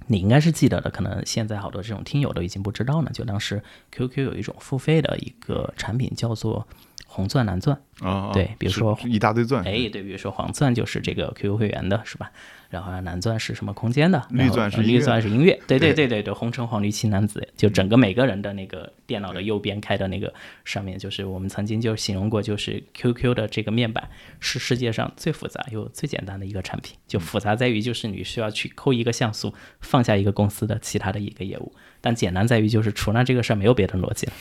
[0.07, 3.11] 你应该是记得的，可能现在好多这种听友都已经不知道了。
[3.11, 6.67] 就当时 QQ 有一种付费的一个产品叫做。
[7.11, 12.31] 红钻蓝钻啊，对，比如说一大堆钻，哎，对，比如说黄钻就是这个 QQ 会员的，是吧？
[12.69, 14.25] 然后蓝钻是什么空间的？
[14.29, 34.33] 绿钻是绿钻是音乐， 对对对对对，红橙黄绿青蓝紫，就整个每个人的那个电脑的右边开的那个上面，就是我们曾经就形容过，就是 QQ 的这个面板是世界上最复杂又最简单的一个产品，就复杂在于就是你需要去抠一个像素，放下一个公司的其他的一个业务，但简单在于就是除了这个事儿没有别的逻辑了，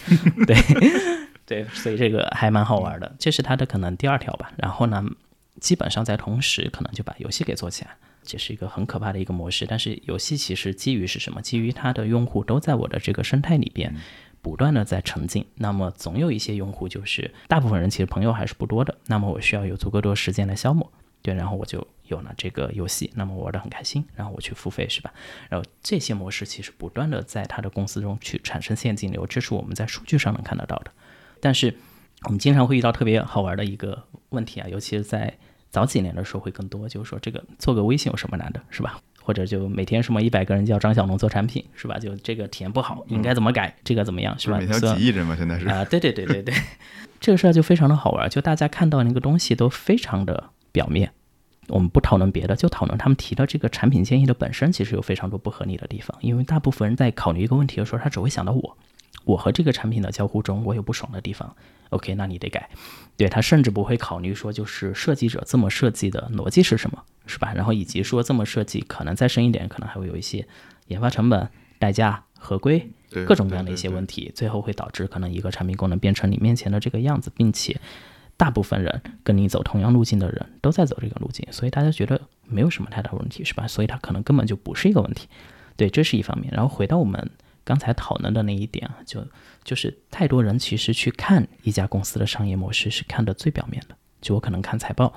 [0.47, 0.57] 对。
[1.49, 4.53] 对，所以这个还蛮好玩的，这是它的可能第二条吧。
[4.59, 5.03] 然后呢，
[5.59, 7.97] 基本上在同时可能就把游戏给做起来。
[8.29, 9.67] 这是一个很可怕的一个模式。
[9.67, 11.41] 但是游戏其实基于是什么？
[11.43, 13.93] 基于它的用户都在我的这个生态里边
[14.41, 25.13] 不断的在沉浸，那么总有一些用户就是大部分人其实朋友还是不多的，那么我需要有足够多时间来消磨，对，然后我就有了这个游戏，那么玩的很开心，然后我去付费是吧？
[25.49, 30.93] 然后这些模式其实不断的在他的公司中去产生现金流，这是我们在数据上能看得到的。
[31.41, 31.75] 但是
[32.25, 35.37] 我们经常会遇到特别好玩的一个问题啊，尤其是在
[35.71, 39.01] 早几年的时候会更多，就是说这个做个微信有什么难的，是吧？
[39.23, 41.99] 或者就每天什么一百个人叫张小龙做产品，是吧？
[41.99, 43.77] 就这个体验不好，应该怎么改？
[43.85, 44.59] 这个怎么样，是吧？
[44.59, 46.55] 每条几亿人嘛，现在是啊，对对对对对，
[47.21, 51.13] 这个事儿就非常的好玩，就大家看到那个东西都非常的表面。
[51.69, 56.17] 我们不讨论别的，就讨论他们提的这个产品建议的本身，其实有非常多不合理的地方。
[56.23, 58.79] 因为大部分人在考虑一个问题的时候，他只会想到我。
[59.29, 61.55] 我和这个产品的交互中，我有不爽的地方
[61.91, 62.71] ，OK，那你得改。
[63.15, 67.53] 对他甚至不会考虑说，就是设计者这么设计的逻辑是什么，是吧？
[67.55, 70.49] 然后以及说这么设计可能再深一点，可能还会有一些
[70.87, 71.47] 研发成本、
[71.79, 72.91] 代价、合规
[73.27, 77.79] 各种各样的一些问题，最后会导致可能一个产品功能变成你面前的这个样子，并且
[78.39, 83.69] 大部分人跟你走同样路径的人都在走这个路径，所以大家觉得没有什么太大问题，是吧？
[83.69, 85.29] 所以它可能根本就不是一个问题。
[85.77, 86.51] 对，这是一方面。
[86.55, 87.31] 然后回到我们。
[87.69, 89.23] 刚才讨论的那一点啊，就
[89.63, 93.95] 就是太多人其实去看一家公司的商业模式是看的最表面的。
[94.23, 95.13] 就我可能看财报，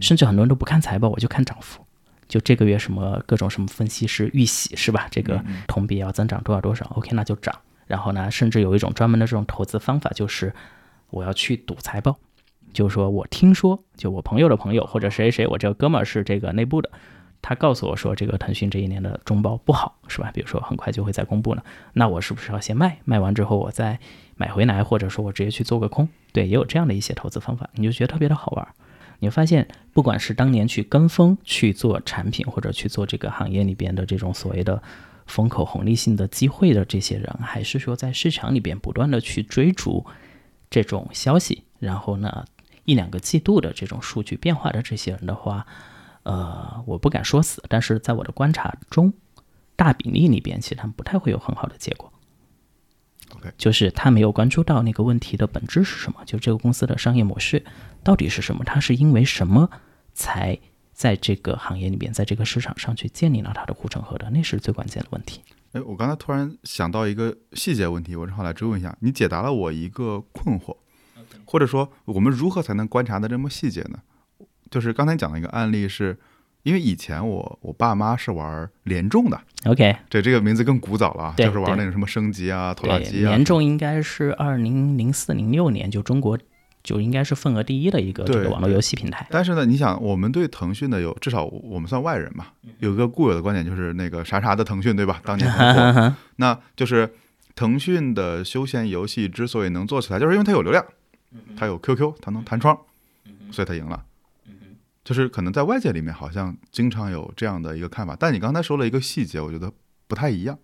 [0.00, 1.84] 甚至很多人都不看财报，我就看涨幅。
[2.26, 5.08] 就这个月什么各种什么分析师预喜是吧？
[5.10, 7.54] 这个同比要增长多少多少，OK 那就涨。
[7.86, 10.50] 然后呢，甚至有一种专门的这种投资方法，就是
[11.10, 12.18] 我要去赌财报，
[12.72, 16.90] 就是说我听说，就我朋友的朋友或者谁谁谁，我这个哥们儿是这个内部的。
[17.42, 20.30] 他告诉我说，这个腾讯这一年的中报不好，是吧？
[20.34, 22.98] 比如说很快就会再公布了，那我是不是要先卖？
[23.04, 23.98] 卖完之后我再
[24.36, 26.06] 买回来，或者说我直接去做个空？
[26.32, 28.68] 对，也有这样的一些投资方法，你就觉得特别的好玩。
[29.20, 34.82] 你会发现，不管是当年去跟风去做产品，或者去做这个行业里边的这种所谓的
[35.26, 40.04] 风口红利性的机会的这些人，还是说在市场里边不断的去追逐
[40.68, 42.44] 这种消息，然后呢
[42.84, 45.66] 一两个季度的这种数据变化的这些人的话。
[46.22, 49.12] 呃，我不敢说死，但是在我的观察中，
[49.76, 52.12] 大比例里边，其实他们不太会有很好的结果。
[53.36, 57.64] OK，就是他没有关注到那个问题的本质是什么，就这个公司的商业模式
[58.02, 58.64] 到底是什么？
[58.64, 59.70] 它是因为什么
[60.12, 60.58] 才
[60.92, 64.28] 在这个行业里边，在这个市场上去建立了它的护城河的？
[64.30, 65.40] 那是最关键的问题。
[65.72, 70.76] 哎，我刚才突然想到一个细节问题，我正好来追问一下，你解答了我一个困惑，
[71.44, 74.00] 或者说我们如何才能观察的这么细节呢？
[74.70, 76.16] 就是刚才讲的一个案例，是
[76.62, 83.30] 因为以前我我爸妈是玩联众的，OK，这这个名字更古早了，就是玩那个什么升级啊、拖拉机啊。
[83.30, 86.38] 联众应该是二零零四零六年就中国
[86.82, 89.26] 就应该是份额第一的一个这个网络游戏平台。
[89.30, 92.46] 但是呢，你想，我们对腾讯的有至少我们算外人嘛，
[92.78, 95.20] 有一个固有的观点就是那个啥啥的腾讯，对吧？
[95.24, 97.12] 当年 很火，那就是
[97.54, 100.84] 腾讯的休闲游戏之所以能做起来，就是因为它有流量，
[101.56, 102.78] 它有 QQ，它能弹窗，
[103.50, 104.04] 所以它赢了。
[105.02, 109.72] 就是可能在外界里面好像经常有这样的一个看法，但你刚才说了一个细节，我觉得
[110.06, 110.58] 不太一样，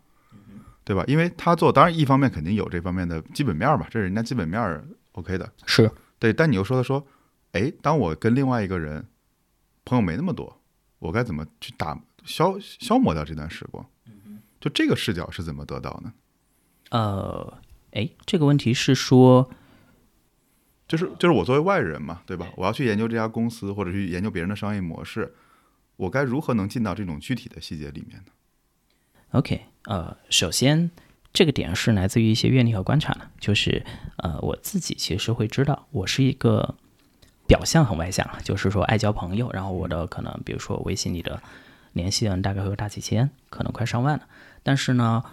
[0.84, 1.02] 对吧？
[1.06, 6.32] 因为他做，当然一方面肯定有这方面的基本面吧，这是人家基本面 OK 的，是对。
[6.32, 7.06] 但你又说他说，
[7.52, 9.06] 哎，当我跟另外一个人
[9.84, 10.60] 朋友没那么多，
[10.98, 13.84] 我该怎么去打消消磨掉这段时光？
[14.60, 16.12] 就这个视角是怎么得到呢？
[16.90, 17.58] 呃，
[17.92, 19.50] 哎，这个问题是说。
[20.88, 22.46] 就是就是我作为外人嘛，对吧？
[22.56, 25.34] 我要去研究这家公司，或者去研究别人的商业模式，
[25.96, 28.32] 我该如何能进到这种具体的细节里面呢
[29.32, 30.90] ？OK，呃，首先
[31.32, 33.84] 这个点是来自于一些阅历和观察的，就是
[34.18, 36.76] 呃，我自己其实会知道，我是一个
[37.46, 41.42] 表象很外向，就是说爱交朋友，然后我的可能比如说微信里的
[41.94, 44.26] 联系人大概会有大几千，可能快上万了，
[44.62, 45.24] 但是呢。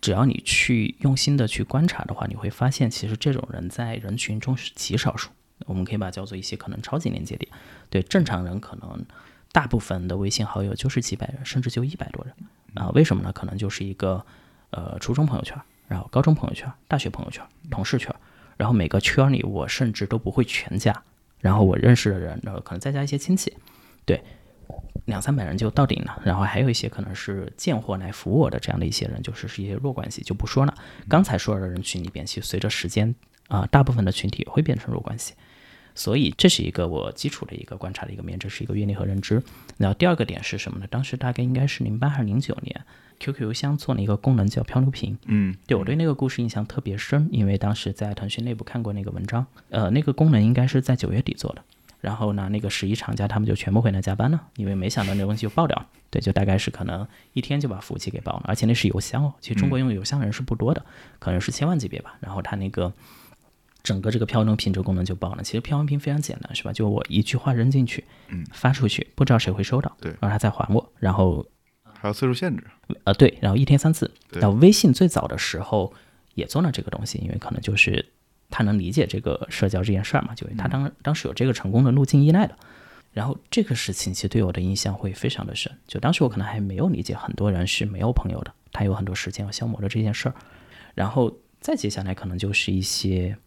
[0.00, 5.30] 只要你去用心的去观察的话，你会发现，其实这种人在人群中是极少数。
[5.66, 7.50] 我们可以把它叫做一些可能超级连接点。
[7.88, 9.04] 对正常人，可能
[9.52, 12.34] 大部分的微信好友就是几百人，甚至就一百多人
[12.74, 12.90] 啊？
[12.90, 13.32] 为什么呢？
[13.32, 14.24] 可能就是一个
[14.70, 18.14] 呃初中朋友圈，然后高中朋友圈、大学朋友圈、同事圈，
[18.58, 21.02] 然后每个圈里我甚至都不会全加，
[21.40, 23.56] 然后我认识的人，然后可能再加一些亲戚，
[24.04, 24.22] 对。
[25.06, 30.74] 两三百人就到顶了，然后还有一些可能是贱货来服我的这样的一些人，就是是一些弱关系，就不说了。
[31.08, 33.14] 刚才说的人群里边，其实随着时间
[33.48, 35.34] 啊，大部分的群体也会变成弱关系，
[35.94, 39.42] 所以这是一个我基础的一个观察的一个面，这是一个阅历和认知。
[39.76, 40.86] 然后第二个点是什么呢？
[40.90, 42.84] 当时大概应该是零八还是零九年
[43.20, 45.16] ，QQ 邮箱做了一个功能叫漂流瓶。
[45.26, 51.62] 嗯，对我对那个故事印象特别深，因为当时在腾讯内部看过那个文章，呃，那个功能应该是在九月底做的。
[52.00, 55.86] 然后呢，那个十一厂家他们就全部回来加班了，因为没想到那东西就爆掉了。
[56.10, 59.34] 对，就大概是可能一天就把服务器给爆了，而且那是邮箱哦。
[59.40, 60.84] 其实中国用邮箱的人是不多的，
[61.18, 62.16] 可能是千万级别吧。
[62.20, 62.92] 然后它那个
[63.82, 65.42] 整个这个漂流屏这个功能就爆了。
[65.42, 66.72] 其实漂流屏非常简单，是吧？
[66.72, 71.44] 就我一句话扔进去，嗯，发出去，不知道谁会收到，对，然后他再还我，然后
[71.92, 72.64] 还有次数限制，
[73.04, 74.10] 呃，对，然后一天三次。
[74.30, 75.92] 对然后微信最早的时候
[76.34, 78.06] 也做了这个东西，因为可能就是
[78.50, 82.56] 他能理解这个社交这件事儿嘛，就他当当时有这个成功的路径依赖的。
[83.12, 90.34] 然后这个事情其实对我的印象会非常的深，就当时我可能还没有理解很多人是没有朋友的，他有很多时间要消磨的这件事儿。
[90.94, 93.38] 然后再接下来可能就是一些，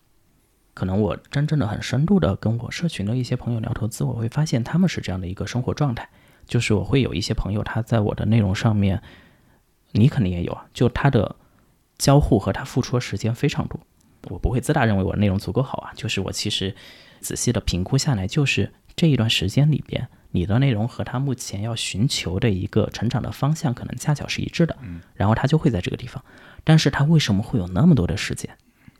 [0.73, 6.09] 可能我真正的很深度的跟我社群的一些朋友聊投资，我会发现他们是这样的一个生活状态，
[6.47, 9.01] 就是我会有一些朋友他在我的内容上面，
[9.91, 11.35] 你肯定也有啊，就他的
[11.99, 13.79] 交互和他付出的时间非常多。
[14.29, 16.73] 我不会自大认为我的内容足够好啊，就是我其实
[17.19, 24.75] 仔细的评估下来，就是这一段时间里边，你的内容和他目前要寻求的一个成长的方向可能恰巧是一致的，
[25.15, 26.23] 然后他就会在这个地方。
[26.63, 28.49] 但是他为什么会有那么多的时间？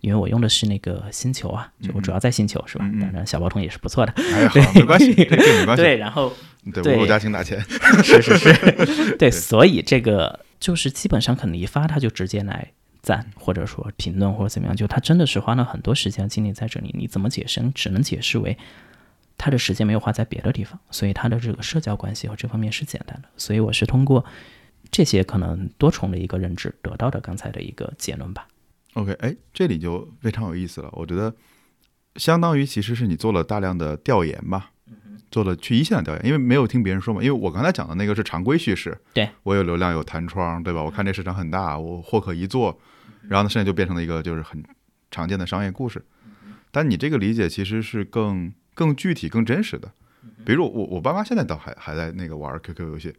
[0.02, 2.89] 因为我用的是那个星球啊，就我主要在星球是吧？
[3.02, 4.13] 当然小包通也是不错的。
[4.15, 5.84] 哎呀， 好，没关系，这没关系。
[5.84, 6.32] 对，然后
[6.74, 7.60] 对，对我家请打钱。
[8.02, 16.94] 是是 是，对，所以这个就是基本上可能一发他就直接来赞，或者说评论或者怎么样，就他真的是花了很多时间精力在这里。
[16.98, 17.62] 你怎么解释？
[17.62, 18.58] 你只能解释为
[19.38, 23.30] 他的时间没有花在别的地方，所以他的这个社交关系和这方面是简单的。
[23.38, 24.26] 所以我是通过
[24.92, 28.48] 这些可能多重的一个认知得到的刚才的一个结论吧。
[28.96, 30.90] OK，哎，这里就非常有意思了。
[30.94, 31.34] 我觉得，
[32.16, 34.72] 相当于其实是你做了大量的调研吧，
[35.32, 37.22] 做了去一线的调研，因为没有听别人说嘛。
[37.22, 40.84] 因为我刚才讲的那个是常规叙事，对我有流量有弹窗，对吧？
[40.84, 42.80] 我看这市场很大，我或可一做，
[43.28, 44.63] 然后呢，现在就变成了一个就是很
[45.12, 46.04] 常见的商业故事。
[46.72, 49.92] 但你这个理解其实是更更具体、更真实的。
[50.46, 53.13] 比如我我爸妈现在倒还还在那个玩 QQ 游戏，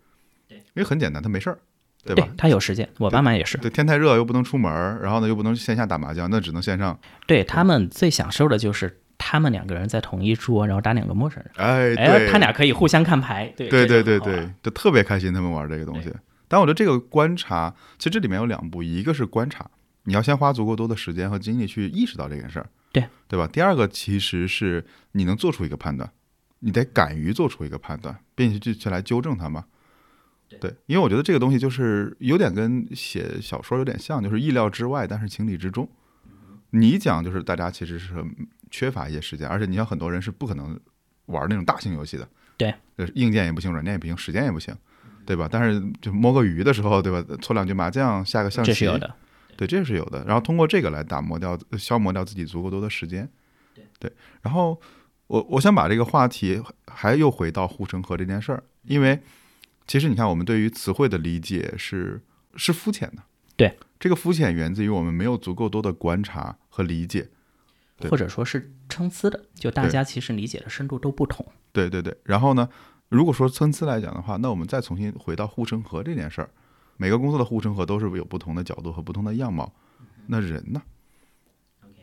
[0.49, 1.59] 因为很简单，他没事儿，
[2.05, 2.29] 对吧？
[2.37, 3.59] 他有时间，我爸妈也是。
[3.59, 6.99] 对，天太热又不能出门，然后呢又不能线下打麻将，那只能线上。
[7.27, 16.11] 对他们最享受的就是他们两个人在同一桌，然后打两个陌生人，哎，哎，对，他俩可以互相看牌，对对对对对，就特别开心，他们玩这个东西。
[16.49, 19.71] 但我觉得这个观察，其实这里面有两步，一个是观察，
[20.05, 23.47] 你要先花足够多的时间和精力去意识到这件事儿，对对吧？
[23.47, 26.11] 第二个其实是你能做出一个判断，
[26.61, 29.67] 你得敢于做出一个判断，并且去去来纠正它嘛。
[30.59, 35.89] 对，因为我觉得这个东西就是有点跟写小说有点像，就是意料之外，但是情理之中。
[36.73, 38.25] 你讲就是大家其实是很
[38.71, 40.79] 缺乏一些时间，而且你像很多人是不可能
[41.27, 44.75] 玩那种大型游戏的，对，就是硬件也不行，软件也不行，时间也不行，
[45.27, 45.49] 对吧？
[45.51, 47.25] 但是就摸个鱼的时候，对吧？
[47.41, 49.15] 搓两局麻将，下个象棋，这是有的。
[49.57, 50.25] 对，这是有的。
[50.25, 53.29] 然后通过这个来打磨掉、消磨掉自己足够多的时间。
[53.99, 54.11] 对，
[54.43, 54.81] 然后
[55.27, 59.21] 我我想把这个话题还又回到护城河这件事儿，因为
[59.87, 62.23] 其实你看，我们对于词汇的理解是
[62.57, 63.23] 是肤浅的。
[63.57, 67.29] 对，这个肤浅源自于我们没有足够多的观察和理解。
[68.01, 71.47] 对或者说是参差的，就大家其实理解的深度都不同。
[71.71, 72.69] 对对对，然后呢，
[73.11, 76.51] 如果说参差来讲的话，那我们再重新回到护城河这件事儿，
[76.97, 79.73] 每个公司的护城河都是有不同的角度和不同的样貌。
[80.27, 80.83] 那人呢？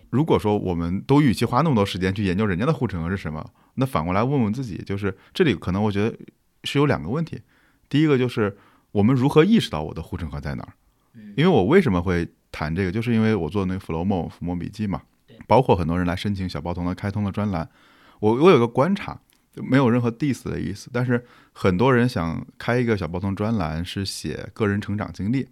[0.09, 6.17] 如果说我们都与其花那么多时间去研究人家的护城河是什么，那反过来问问自己，就是这里可能我觉得
[6.63, 7.41] 是有两个问题。
[7.89, 8.57] 第一个就是
[8.91, 10.73] 我们如何意识到我的护城河在哪儿？
[11.35, 15.01] 因为我为什么会谈这个，就是因为我做那个 Flowmo 抚摸笔记嘛，
[15.45, 17.69] 包括很多人来申请小报童的开通的专栏，
[18.19, 19.19] 我我有个观察，
[19.55, 25.47] 没有任何 diss 的意思，但是很多人想开一个小报童专栏是写个人成长经历，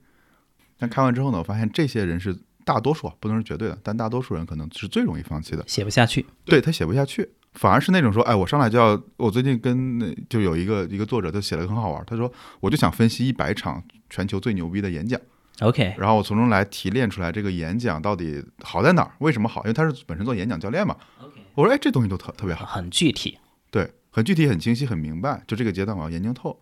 [0.77, 5.63] 但开完之后呢，我发现这些人是大多数啊，不能是绝对的，但大多数人可能是最容易放弃的。
[5.67, 15.19] 写不下去，对他写不下去，反而是那种说，哎，我上来就要，我最近跟那就有一个一个作者，就写了个很好玩，他说我就想分析一百场全球最牛逼的演讲，
[15.61, 19.63] OK，然后我从中来提炼出来这个演讲到底好在哪儿，为什么好？
[19.63, 20.95] 因为他是本身做演讲教练嘛。
[21.21, 23.37] OK，我说，哎，这东西都特特别好，很具体。
[23.71, 25.41] 对，很具体、很清晰、很明白。
[25.47, 26.59] 就这个阶段我要研究透。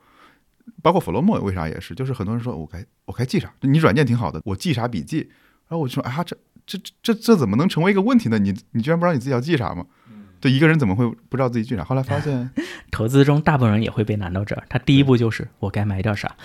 [0.82, 3.52] 包括 Flowmo 为啥也是，就是很多人说我该我该记啥？
[3.62, 5.30] 你软件挺好的，我记啥笔记？
[5.68, 8.38] 然后我就说，啊，这这这这这怎么能成为一个问题呢？
[8.38, 9.86] 你你居然不知道你自己要记啥吗？
[10.40, 11.84] 对，一个人怎么会不知道自己记啥？
[11.84, 12.52] 后来发现，
[12.92, 16.36] 投资中大部分人也会被难到这儿，他第一步就是我该买点啥。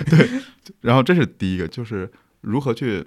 [0.80, 2.10] 然后这是第一个，就是
[2.40, 3.06] 如何去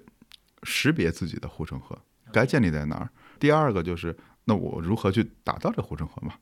[0.63, 1.97] 识别自己的护城河
[2.31, 3.09] 该建立在哪儿。
[3.39, 6.35] 第二个就是，那我如何去打造这个护城河嘛？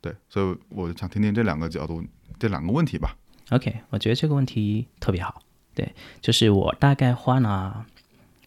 [0.00, 2.02] 对，所以我想听听这两个角度，
[2.38, 3.16] 这两个问题吧。
[3.50, 5.42] OK，我觉得这个问题特别好。
[5.74, 7.86] 对，就是我大概花了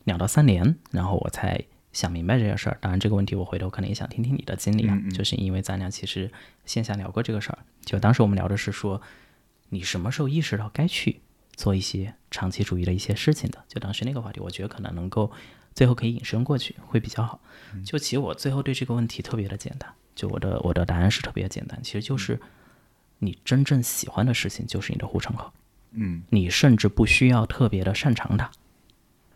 [0.04, 2.78] 两到三年，然后我才想明白这个事儿。
[2.82, 6.32] 当然，这个问题我回头可能也想听听你的经历啊，嗯嗯就是因为咱俩其实
[6.66, 7.60] 线下聊过这个事儿。
[7.86, 9.02] 就当时我们聊的是说，
[9.70, 11.22] 你什么时候意识到该去
[11.56, 13.64] 做一些长期主义的一些事情的？
[13.68, 15.32] 就当时那个话题，我觉得可能能够
[15.74, 17.40] 最后可以引申过去，会比较好。
[17.86, 22.40] 就其实我最后对这个问题特别的简单，就我的我的答案是特别简单，其实就是
[23.20, 25.52] 你真正喜欢的事情就是你的护城河。
[25.92, 28.52] 嗯，你甚至不需要特别的擅长它。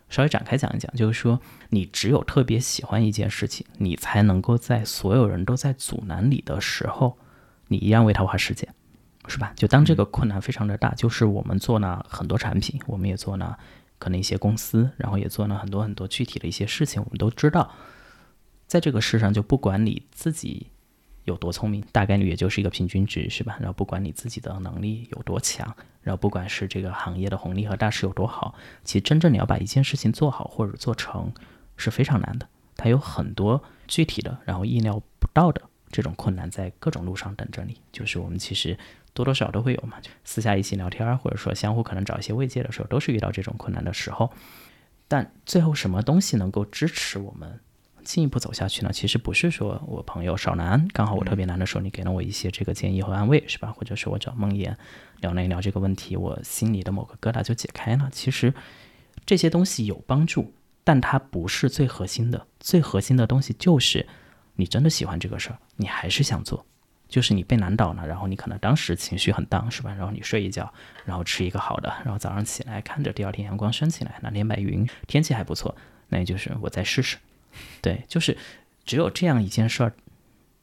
[0.09, 1.39] 稍微展开讲一讲，就是说，
[1.69, 7.17] 你只有特别喜欢一件事情，你才能够在所有人都在阻拦你的时候，
[7.67, 8.68] 你一样为它花时间，
[9.29, 9.53] 是吧？
[9.55, 13.57] 就当这个困难非常的大，就是我们做了很多产品，我们也做了
[13.97, 17.71] 可能一些公司，然后也做了很多很多具体的一些事情，我们都知道，
[18.67, 20.67] 在这个世上，就不管你自己。
[21.25, 23.55] 有多聪明，大概率也就是一个平均值，是吧？
[23.59, 31.31] 然后不管你自己的能力有多强，然后不管是这个行业的红利和大势有多好，其实真正你要把一件事情做好或者做成
[31.77, 32.47] 是非常难的。
[32.75, 35.61] 它有很多具体的，然后意料不到的
[35.91, 37.79] 这种困难在各种路上等着你。
[37.91, 38.75] 就是我们其实
[39.19, 44.31] 多多少少都会有嘛，就私下一起聊天，或者说相互可能找一些慰藉的时候，都是遇到这种困难的时候。
[45.09, 47.59] 但最后什么东西能够支持我们？
[48.05, 53.73] 进一步走下去呢，其实不是说我朋友少难，刚好我特别难的时候，你给了我一些这个建议和安慰，是吧？
[53.75, 54.77] 或者是我找梦妍
[55.19, 58.07] 聊了一聊这个问题，我心里的某个疙瘩就解开了。
[58.13, 58.53] 其实
[59.25, 60.53] 这些东西有帮助，
[60.85, 62.47] 但它不是最核心的。
[62.61, 64.07] 最核心的东西就是
[64.55, 66.65] 你真的喜欢这个事儿，你还是想做。
[67.09, 69.93] 就是你被难倒了，然后你可能当时情绪很荡，是吧？
[69.93, 70.71] 然后你睡一觉，
[71.03, 75.75] 然后吃一个好的，然后早上起来看着第二天阳光升起来，蓝天白云，天气还不错，
[76.07, 77.17] 那也就是我再试试。
[77.81, 78.37] 对，就是
[78.85, 79.93] 只有这样一件事儿，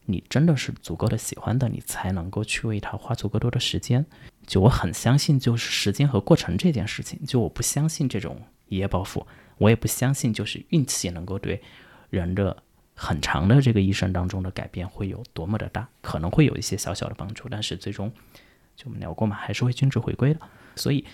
[0.05, 4.07] 你真的是足够的喜欢的，你才能够去为它花足够多的时间。
[4.47, 7.19] 就我很相信，就是时间和过程这件事情。
[7.27, 9.27] 就我不相信这种一夜暴富，
[9.59, 11.61] 我也不相信就是运气能够对
[12.09, 12.57] 人的
[12.97, 15.87] 很长的这个一生当中的改变会有多么的大。
[16.01, 18.11] 可能会有一些小小的帮助，但是最终
[18.75, 20.41] 就我们聊过嘛，还是会均值回归的。
[20.75, 21.05] 所以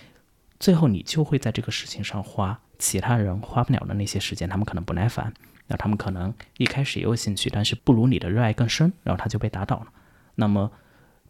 [0.59, 5.33] 最后你就会在这个事情上花其他人花不了的那些时间，他们可能不耐烦。
[5.67, 9.87] 那他们可能一开始也有兴趣，但是不如你的热爱更深，然后他就被打倒了。
[10.35, 10.69] 那么，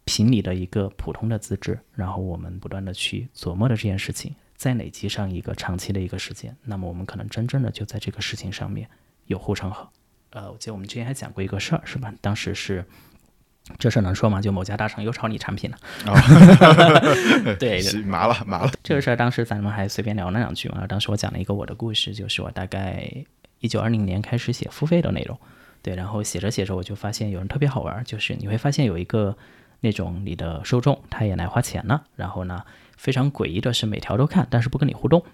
[0.04, 8.88] 凭你的一个普通的资质，然后我们不断的去琢磨的这件事情，再累积上一个长期的一个时间，那么我们可能真正的就在这个事情上面
[9.26, 9.88] 有护城河。
[10.34, 12.12] 呃，我记得我们之前还讲过一个事儿，是吧？
[12.20, 12.84] 当时是
[13.78, 14.42] 这事儿能说吗？
[14.42, 15.78] 就某家大厂又抄你产品了。
[17.58, 18.70] 对，麻了麻了。
[18.82, 20.86] 这个事儿当时咱们还随便聊了两句嘛。
[20.86, 23.24] 当时我讲了一个我的故事，就是我大概。
[23.60, 25.38] 一九二零年开始写付费的内容，
[25.80, 29.34] 对，然后写着写着我就发现有人特别好玩，就是你会发现有一个
[29.80, 32.62] 那种你的受众他也来花钱了，然后呢
[32.98, 35.24] 非常诡异的是每条都看，但是不跟你互动，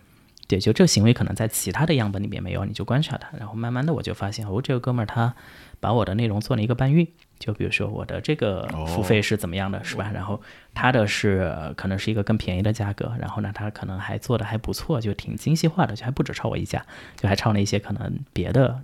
[0.51, 5.33] 对，就这个行为可能在其他的样本里面没有，你就观察它，然后慢慢的我就发现哦这个哥们儿他
[5.79, 7.07] 把我的内容做了一个搬运。
[7.39, 10.11] 就比如说我的这个付费是怎么样的，是吧？
[10.13, 10.43] 然后
[10.75, 16.85] 他的是可能是一个更便宜的价格，然后呢，他可能还做的还不错，就挺精细化的，就还不止抄我一家，
[17.17, 18.83] 就还抄了一些可能别的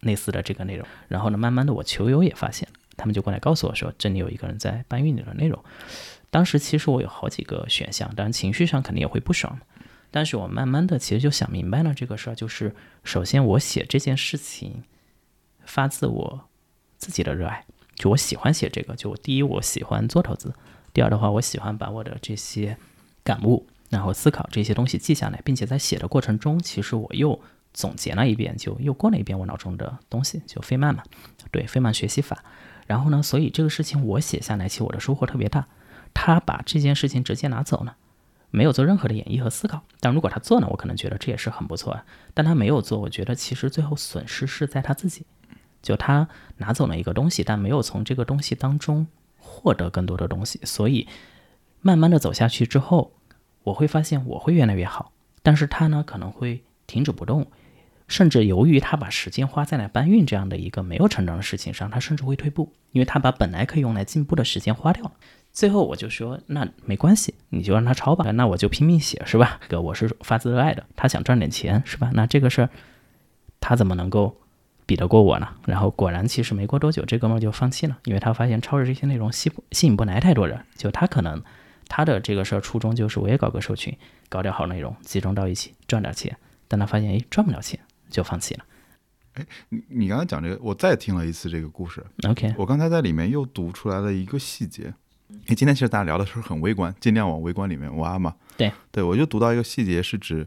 [0.00, 0.84] 类似的这个内容。
[1.06, 5.62] 然后呢，慢慢的我球友也发现，他们就过来告诉我说，这里有一个人在搬运你的内容。
[6.30, 9.56] 当时其实我有好几个选项，当然情绪上肯定也会不爽，
[10.14, 14.84] 但是我慢慢的其实就想明白了这个事儿，就是首先我写这件事情
[15.64, 16.48] 发自我
[16.98, 17.64] 自己的热爱。
[17.96, 20.54] 就我喜欢写这个，就第一我喜欢做投资，
[20.92, 22.76] 第二的话我喜欢把我的这些
[23.24, 27.40] 感悟，然后思考这些东西记下来，并且在写的过程中，其实我又
[27.72, 31.02] 总结了一遍，就又过了一遍我脑中的东西，就费曼嘛，
[31.50, 32.44] 对费曼学习法。
[32.86, 35.66] 然后呢，所以这个事情我写下来，其实我的收获特别大。
[36.12, 37.96] 他把这件事情直接拿走了，
[38.54, 39.82] 没有做任何的演绎和思考。
[40.00, 42.04] 但如果他做呢，我可能觉得这也是很不错啊。
[42.32, 45.26] 但他没有做，我觉得其实最后损失是在他自己。
[45.82, 51.06] 就他拿走了一个东西，但没有从这个东西当中获得更多的东西，所以
[51.82, 53.12] 慢慢的走下去之后，
[53.64, 57.50] 我会发现我会越来越好，但是他呢可能会停止不动，
[58.08, 65.12] 甚至由于他把时间花在了搬运这样的一个没有成长的事情上，他甚至会退步，因为他把本来可以用来进步的时间花掉了。
[65.54, 69.58] 最后我就说，那没关系，你就让他抄吧，那我就拼命写，是吧？
[69.70, 72.10] 这个我是发自热爱的，他想赚点钱，是吧？
[72.12, 72.68] 那这个事儿
[73.58, 74.36] 他怎么能够？
[74.86, 80.62] 比得过我呢，然后果然，其实没过多久，这哥们儿就放弃了，因为他发现抄着这些内容吸不吸引不来太多人。
[80.76, 81.42] 就他可能
[81.88, 83.96] 他的这个事儿初衷就是我也搞个社群，
[84.28, 86.36] 搞点好内容，集中到一起赚点钱。
[86.68, 87.80] 但他发现哎赚不了钱，
[88.10, 88.64] 就放弃了。
[89.32, 92.04] 哎，你你刚才讲这个，我再听了一次这个故事。
[92.28, 94.92] OK，我刚才在里面又读出来了一个细节。
[95.46, 98.34] 哎，今天其实大家聊的是很微观，尽量往微观里面挖嘛。
[98.56, 100.46] 对对，我就读到一个细节，是指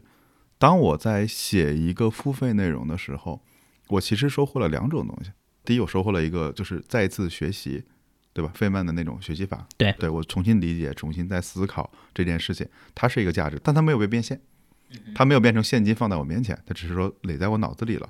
[0.58, 3.42] 当我在写一个付费内容的时候。
[3.90, 5.30] 我其实收获了两种东西。
[5.64, 7.82] 第一，我收获了一个就是再次学习
[8.34, 8.52] 对吧？
[8.54, 14.38] 费曼的那种学习法，对对我重新理解、重新再思考这件事情，它是一个价值，但它没有被变现，
[15.14, 18.06] 它没有变成现金放在我面前，它只是说垒在我脑子里了。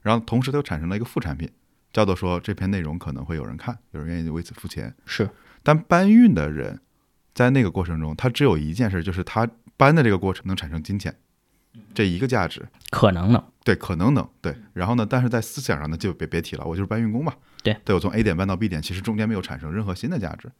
[0.00, 1.46] 然后同时它又产生了一个副产品，
[1.92, 4.94] 叫做说这篇内容可能会有人看，有人愿意为此付钱。
[5.04, 5.28] 是，
[5.62, 6.80] 但搬运的人
[7.34, 11.16] 在那个过程中，他只有一件事，就是他搬的这个过程能产生金钱，
[11.94, 12.66] 这一个价值。
[12.90, 13.44] 可能能？
[13.64, 14.56] 对，可能能对。
[14.72, 17.32] 然后呢，但是在思想上呢，就别别提了，我就是搬运工嘛。
[17.62, 20.50] 对，对我从 A 点搬到 B 点，其实中间没有产生任何新的价值。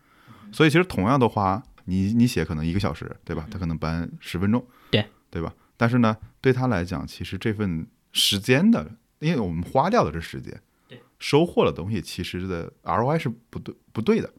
[0.52, 3.46] 所以其实同样的话，你你写可能一个小时，对吧？
[3.50, 5.54] 他可能搬十分钟，对对吧？
[5.76, 14.30] 但是呢，对他来讲，其实这份时间的，因为我们花掉的是时间，对，收获的东西其实的 ROI 是不对不对的，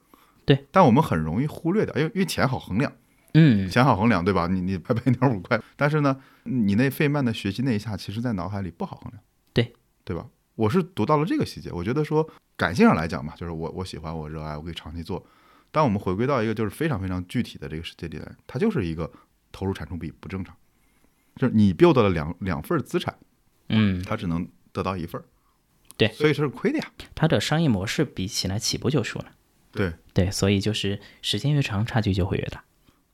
[0.55, 0.65] 对。
[0.71, 2.91] 但我们很容易忽略掉，因为因为钱好衡量。
[3.33, 4.47] 嗯，钱好衡量，对吧？
[4.47, 9.23] 你 你拍拍一点五块，但是呢，你那费曼的学习那一下，其实在脑海里不好衡量，
[9.53, 9.73] 对
[10.03, 10.27] 对吧？
[10.55, 15.25] 我是读到了这个细节，我觉得说感性上来讲嘛，就是我我喜欢，我热爱，我可以长期做。
[15.71, 19.09] 当我们回归到一个就是非常非常具体的这个世界里来，它就是一个
[19.53, 20.53] 投入产出比不正常，
[21.37, 23.15] 就是你 build 了两两份资产，
[23.69, 25.23] 嗯，它只能得到一份儿，
[25.95, 26.91] 对所以是亏的呀。
[27.15, 29.31] 它的商业模式比起来起步就输了。
[29.71, 32.63] 对对，所以就是时间越长，差距就会越大。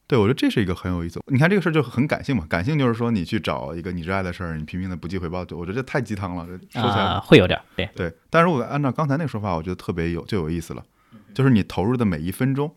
[0.08, 1.22] 对，我觉得这是一个很有意思。
[1.28, 10.86] 你看这个事儿就很感性嘛，感性就是说你去找一个你热爱的事儿，你拼命的不计回报，我觉得这太鸡汤了，说起来啊、会有点儿对，对，但如果按照刚才那个说法，我觉得特别有就有意思了，
[11.34, 12.74] 就是你投入的每一分钟，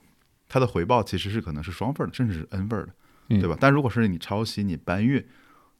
[0.49, 2.93] 它的回报其实是可能是双份儿的，甚至是 n 份儿的，
[3.29, 3.57] 嗯对吧？
[3.61, 5.25] 但如果是你抄袭、你搬运，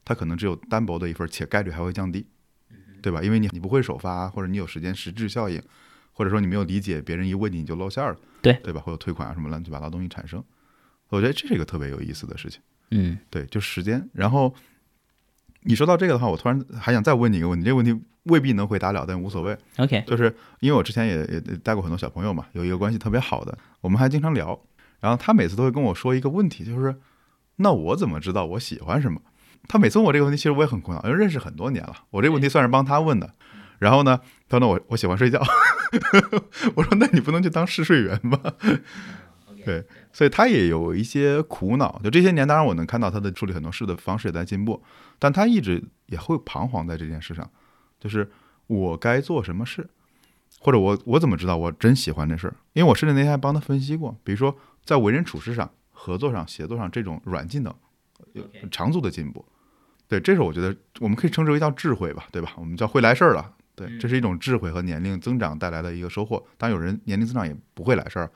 [0.05, 2.25] 它可能只有单薄的一份儿，且概率还会降低，
[3.01, 3.21] 对吧？
[3.21, 5.61] 因为你你不会首发，或者你有时间实质效应，
[6.13, 8.81] 或者说你没有理解，别人一问你你就露馅儿了，对对吧？
[8.81, 10.43] 会有退款啊什么乱七八糟东西产生，
[11.09, 12.61] 我觉得这是一个特别有意思的事情。
[12.91, 14.09] 嗯对，就时间。
[14.13, 14.53] 然后
[15.61, 19.57] 你说到这个的话，我突然还想再问你一个问题，这个问题未必能回答了，但无所谓。
[19.77, 24.59] ，OK，就是因为我之前也也也带过很多小朋友嘛，有一个关系特别好的，我们还经常聊。
[24.99, 26.95] 然后他每次都会跟我说一个问题，就是
[27.55, 29.21] 那我怎么知道我喜欢什么？
[29.67, 33.33] 他每次问我这个问题，其实我也很苦恼，因为认识很多年了，我这个问题算是帮他问的。
[33.81, 34.15] 然后呢，
[34.47, 35.41] 他说那我我喜欢睡觉，
[36.75, 38.39] 我说那你不能去当试睡员吧？
[39.65, 41.99] 对，所以他也有一些苦恼。
[42.03, 44.83] 就这些年，当然我能看到他的处理很多事的方式也在进步，
[45.17, 47.49] 但他一直也会彷徨在这件事上，
[47.99, 48.29] 就是
[48.67, 49.89] 我该做什么事，
[50.59, 52.53] 或者我我怎么知道我真喜欢这事儿？
[52.73, 54.55] 因为我甚至那天还帮他分析过，比如说
[54.85, 57.73] 在为人处事上、合作上、协作上这种软技能
[58.33, 59.43] 有长足的进步。
[60.07, 62.53] 对，这是我觉得我们可以称之为叫智慧吧，对吧？
[62.57, 63.53] 我们叫会来事儿了。
[63.87, 66.43] 对，这是一种智慧和年龄增长带来的一个收获。
[66.57, 68.29] 当然，有人年龄增长也不会来事儿，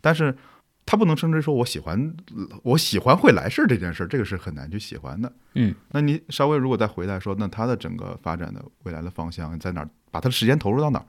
[0.00, 0.36] 但是
[0.84, 2.14] 他不能称之说我喜欢
[2.62, 5.32] 我喜欢会来事儿这件事儿，这个是很难去喜欢的。
[5.54, 9.88] 嗯，那你稍微如果再回来说，那他的整个发展的未来的方向在哪儿？
[10.10, 11.06] 把他的时间投入到哪儿？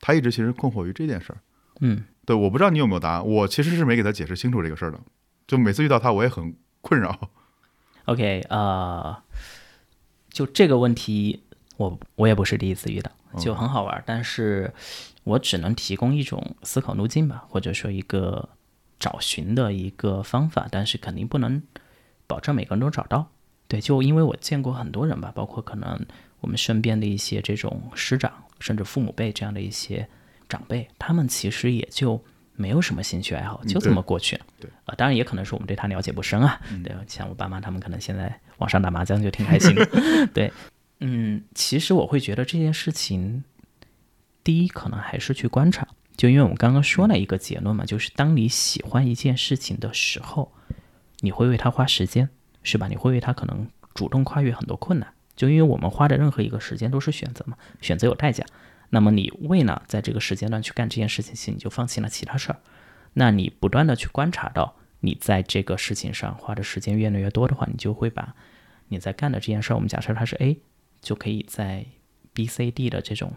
[0.00, 1.38] 他一直其实困惑于这件事儿。
[1.80, 5.00] 嗯对，我不知道你有没有答案，我其实是没给他解释清楚这个事儿的。
[5.46, 7.28] 就每次遇到他，我也很困扰。
[8.04, 9.20] ，OK，呃，
[10.28, 11.42] 就这个问题，
[11.80, 14.70] 我我也不是第一次遇到，就很好玩儿，但是
[15.24, 18.46] 我只能提供一种思考路径吧，或者说一个
[18.98, 21.62] 找寻的一个方法，但是肯定不能
[22.26, 23.26] 保证每个人都找到。
[23.66, 25.98] 对，就因为我见过很多人吧，包括可能
[26.40, 30.06] 我们身边的一些这种师长，甚至父母辈这样的一些
[30.50, 32.22] 长辈，他们其实也就
[32.56, 34.44] 没有什么兴趣爱好，就这么过去了。
[34.60, 36.60] 对，呃，当然也可能是我们对他了解不深啊。
[36.84, 39.86] 对，像我爸妈他们可能现在网上打麻将就挺开心的。
[40.34, 40.52] 对，
[41.00, 43.44] 嗯，其实我会觉得这件事情，
[44.44, 50.52] 第一可能还是去观察，就因为我们刚刚说了一个结论嘛，就是当你喜欢一件事情的时候，
[51.20, 52.28] 你会为它花时间，
[52.62, 52.86] 是吧？
[52.88, 58.44] 你会为它可能主动跨越很多困难，就因为我们花的任何一个时间都是选择嘛，选择有代价。
[58.90, 62.60] 那么你为了在这个时间段去干这件事情，其实你就放弃了其他事儿。
[63.14, 68.34] 那你不断的去观察到你在这个事情上花的时间越来越多的话，你就会把
[68.88, 70.60] 你在干的这件事儿，我们假设它是 A，
[71.00, 71.86] 就可以在
[72.32, 73.32] B、C、D 的这种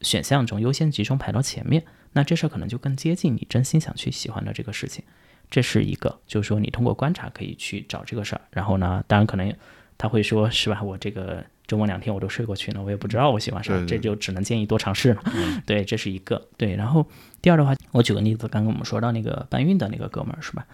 [0.00, 1.84] 选项中优先集中排到前面。
[2.12, 5.02] 那这事儿可能就更接近你真心想去喜欢的这个事情。
[5.50, 8.40] 这是一个，就是说你通过观察可以去找这个事儿。
[8.50, 9.54] 然后呢，当然可能
[9.98, 10.82] 他会说，是吧？
[10.82, 15.22] 我这个周末两天我都睡过去了，我也不知道我喜欢啥，这就只能建议多尝试了。
[15.66, 16.48] 对，这是一个。
[16.56, 17.06] 对，然后
[17.40, 20.66] 第二的话，我举个例子，刚刚我们说到那个搬运的那个哥们儿，是吧？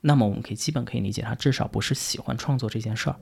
[0.00, 3.16] 那么我们可以基本可以理解，他至少不是喜欢创作这件事儿，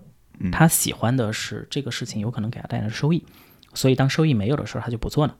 [0.53, 3.24] 他喜欢的是这个事情有可能给他带来的收益，
[3.72, 5.37] 所以当收益没有的时候，他就不做了。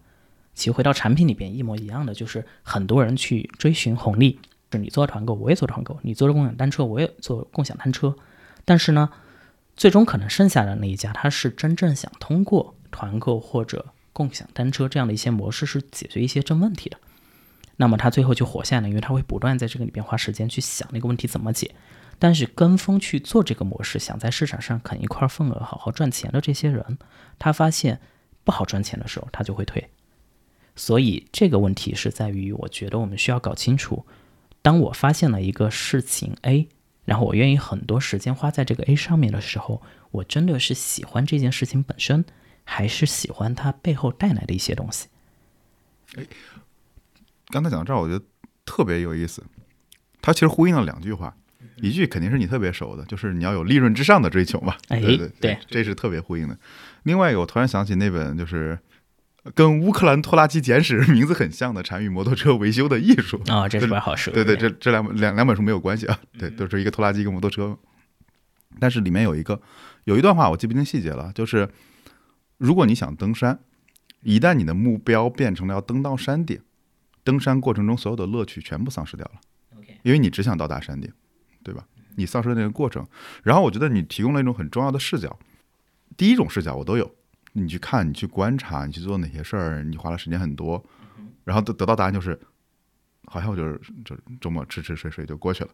[0.55, 4.39] 其实回到产品里边一模一样的，就是很多人去追寻红利，
[4.71, 8.15] 是你做团购，我也做团购，你做共享单车，我也做共享单车，
[8.65, 9.11] 但是呢，
[9.77, 16.97] 最终可能剩下的那一家，他是真正想通过团购或者共享单车这样的一些模式，是解决一些真问题的。
[17.77, 21.75] 那么他最后就活下来，因为他会不断在这个里边花时间去想那个问题怎么解。
[22.25, 26.97] 但是跟风去做这个模式，想在市场上啃一块份额，好好赚钱的这些人，
[27.39, 28.01] 他发现
[28.45, 29.91] 不好赚钱的时候，他就会退。
[30.75, 34.07] 所以这个问题是在于，我觉得我们需要搞清楚，
[34.63, 36.67] 当我发现了一个事情 A，
[37.05, 42.25] 然后我愿意很多时间花在这个 A 上面的时候，我真的是喜欢这件事情本身，
[42.65, 45.09] 还是喜欢它背后带来的一些东西？
[46.17, 46.25] 哎，
[47.49, 48.25] 刚才讲到这儿，我觉得
[48.65, 49.45] 特别有意思，
[50.23, 51.37] 它其实呼应了两句话。
[51.85, 54.75] 一句肯定是你特别熟的，就是你要有利润之上的追求嘛。
[54.89, 56.59] 哎，对对对，这是特别呼应的。
[57.03, 58.79] 另外一个，我突然想起那本就是
[59.55, 64.31] 跟乌克兰拖拉机简史名字很像的《产与摩托车维修的艺术》啊，这是本好书。
[64.31, 67.79] 对对，这这两两两本书没有关系啊，对，都是一个拖拉机，一个摩托车。
[68.81, 69.61] 但是里面有一个
[70.05, 71.69] 有一段话，我记不清细节了，就是
[72.57, 73.59] 如果你想登山，
[74.23, 76.59] 一旦你的目标变成了要登到山顶，
[77.23, 79.41] 登山过程中所有的乐趣全部丧失掉了。
[80.03, 81.11] 因为你只想到达山顶。
[81.65, 81.85] 对吧？
[82.17, 83.05] 你丧失的那个过程，
[83.43, 85.37] 然后我觉得你提供了一种很重要的视角。
[86.17, 87.13] 第一种视角我都有，
[87.55, 90.81] 你去看，你去观察，你去做哪些事儿，你花了时间很多，
[91.43, 92.39] 然后得得到答案就是，
[93.25, 95.71] 好像我就是就周末吃吃睡睡就过去了，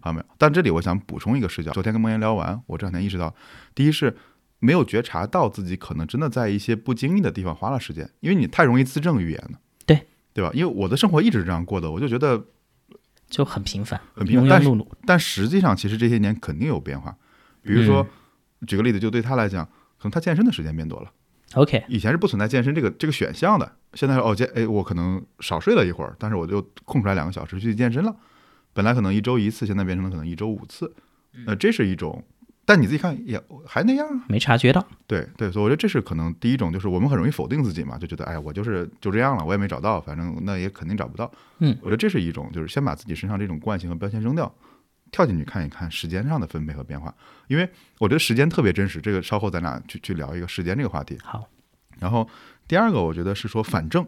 [0.00, 0.26] 好没有？
[0.38, 1.72] 但这里我想补充一个视角。
[1.72, 3.34] 昨天跟梦妍聊完，我这两天意识到，
[3.74, 4.16] 第一是
[4.60, 10.52] 没有觉察到自己可能真的在一些不经意的地方花了时间，因为你太容易自证预言了，对对吧？
[10.54, 12.46] 因为我的生活一直是这样过的，我就觉得。
[13.30, 17.16] 就很频繁，很平凡，但但实际上，其实这些年肯定有变化。
[17.62, 18.06] 比如说，
[18.66, 21.10] 举个例子，就对他来讲，可能他健身的时间变多了。
[21.54, 28.14] OK，以前是不存在健身这个这个选项的，现在哦健哎，我可能少睡了一会儿，但是我就空出来两个小时去健身了。
[28.72, 30.92] 本来可能一周一次，现在变成了可能一周五次。
[31.46, 32.22] 呃，这是一种。
[32.70, 34.86] 但你自己看也还那样啊，没察觉到。
[35.08, 41.28] 对对，所以我觉得这是可能第一种，就是我们很容易否定自己嘛，就觉得哎，我就是就这样了，我也没找到，反正那也肯定找不到。
[41.58, 44.54] 嗯，我觉得这是一种，就是先把自己身上这种惯性和标签扔掉，
[45.10, 47.12] 跳进去看一看时间上的分配和变化，
[47.48, 47.68] 因为
[47.98, 49.00] 我觉得时间特别真实。
[49.00, 51.18] 这个稍后咱俩去去聊一个时间这个话题。
[51.24, 51.48] 好，
[51.98, 52.28] 然后
[52.68, 54.06] 第二个我觉得是说反正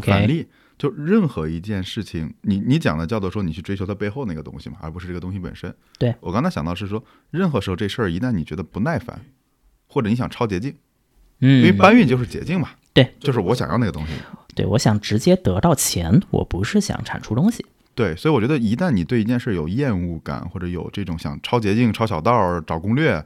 [0.00, 0.48] 反例。
[0.84, 5.74] 就任何一件事情，你你讲的叫做说你去追求它背后那个东西嘛，而不是这个东西本身。
[5.98, 9.18] 对我刚才想到是说，任何时候这事儿一旦你觉得不耐烦，
[9.86, 10.76] 或者你想抄捷径，
[11.38, 12.68] 嗯，因为搬运就是捷径嘛。
[12.92, 14.12] 对，就是我想要那个东西。
[14.54, 17.64] 对，我想直接得到钱，我不是想产出东西。
[17.94, 23.24] 对，所以我觉得一旦你对一件事有厌恶感，或者有这种想抄捷径、抄小道、找攻略，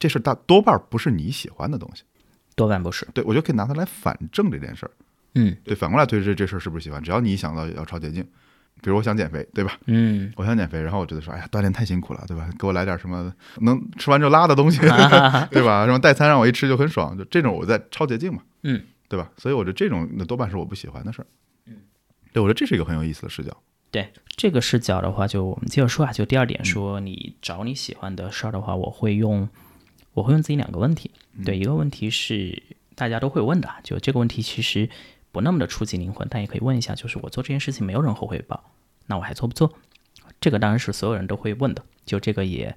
[0.00, 2.02] 这事大多半不是你喜欢的东西。
[2.56, 3.06] 多半不是。
[3.14, 4.90] 对，我就可以拿它来反证这件事儿。
[5.34, 7.02] 嗯，对，反过来推这这事儿是不是喜欢？
[7.02, 8.22] 只要你一想到要抄捷径，
[8.82, 9.78] 比如我想减肥，对吧？
[9.86, 12.48] 嗯， 我想减肥，然后我觉得说，哎呀，锻炼太辛苦了，对吧？
[12.58, 14.80] 给我来点什么能吃完就拉的东西，
[15.50, 15.86] 对吧？
[15.86, 19.30] 什么代餐让我一吃就很爽，就这种我在抄捷径嘛，嗯，对吧？
[19.36, 21.26] 所以我觉得这种那多半是我不喜欢的事儿。
[21.66, 21.76] 嗯，
[22.32, 23.56] 对，我觉得这是一个很有意思的视角。
[23.92, 29.48] 对这个视角的话，就我们接着说啊，就第二点说，你找你喜欢的事儿的话，我会用
[30.14, 31.10] 我会用自己两个问题。
[31.44, 32.62] 对，一个问题是
[32.94, 34.88] 大家都会问的，就这个问题其实。
[35.32, 38.72] 不那么的触及灵魂，但也可以问一下，就是我做这件事情没有任何回报，
[39.06, 39.72] 那我还做不做？
[40.40, 42.76] 这个当然是所有人都会问的，就这个也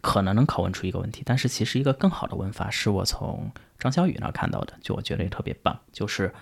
[0.00, 1.22] 可能能拷问出一个问题。
[1.26, 6.32] 但是其实一个更好的问法是我从张小雨那看到的，就我觉得也特别棒，就是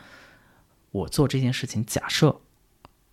[0.91, 2.41] 我做这件事情，假设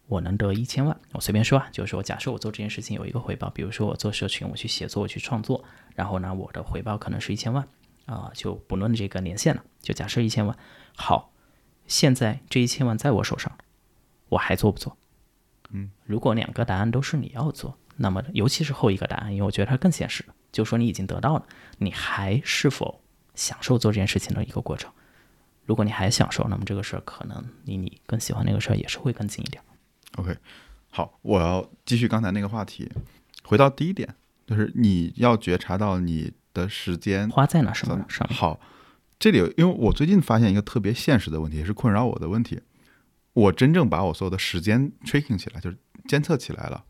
[0.08, 5.64] 我能得一千万，我随便说啊，就是说假设我做这件事情有一个回报，比如说我做社群，我去写作，我去创作，
[5.96, 7.68] 然后呢，我的回报可能是一千万
[8.06, 10.56] 啊，就不论这个年限了，就假设一千万，
[10.96, 11.32] 好。
[11.88, 13.52] 现在这一千万在我手上，
[14.30, 14.98] 我还做不做？
[15.72, 21.46] 嗯，如果两个答案都是你要做，那么尤其是后一个答案，因为我觉得它更现实，就说你已经得到了，
[21.78, 23.02] 你还是否
[23.36, 24.92] 享受做这件事情的一个过程？
[25.66, 29.64] 如果你还享受，那么这个事儿可能离你更喜欢那个事儿也是会更近一点。
[30.18, 30.38] OK，
[30.90, 32.92] 好，我要继续刚才那个话题，
[33.44, 34.14] 回到第一点，
[34.46, 38.38] 就是你要觉察到你的时间花在哪什么上面。
[38.38, 38.60] 好。
[39.22, 42.60] 这里，因为我最近发现一个特别现实的问题，也是困扰我的问题。
[43.34, 46.84] 我真正把我所有的时间 tracking 起来，就是监测起来了。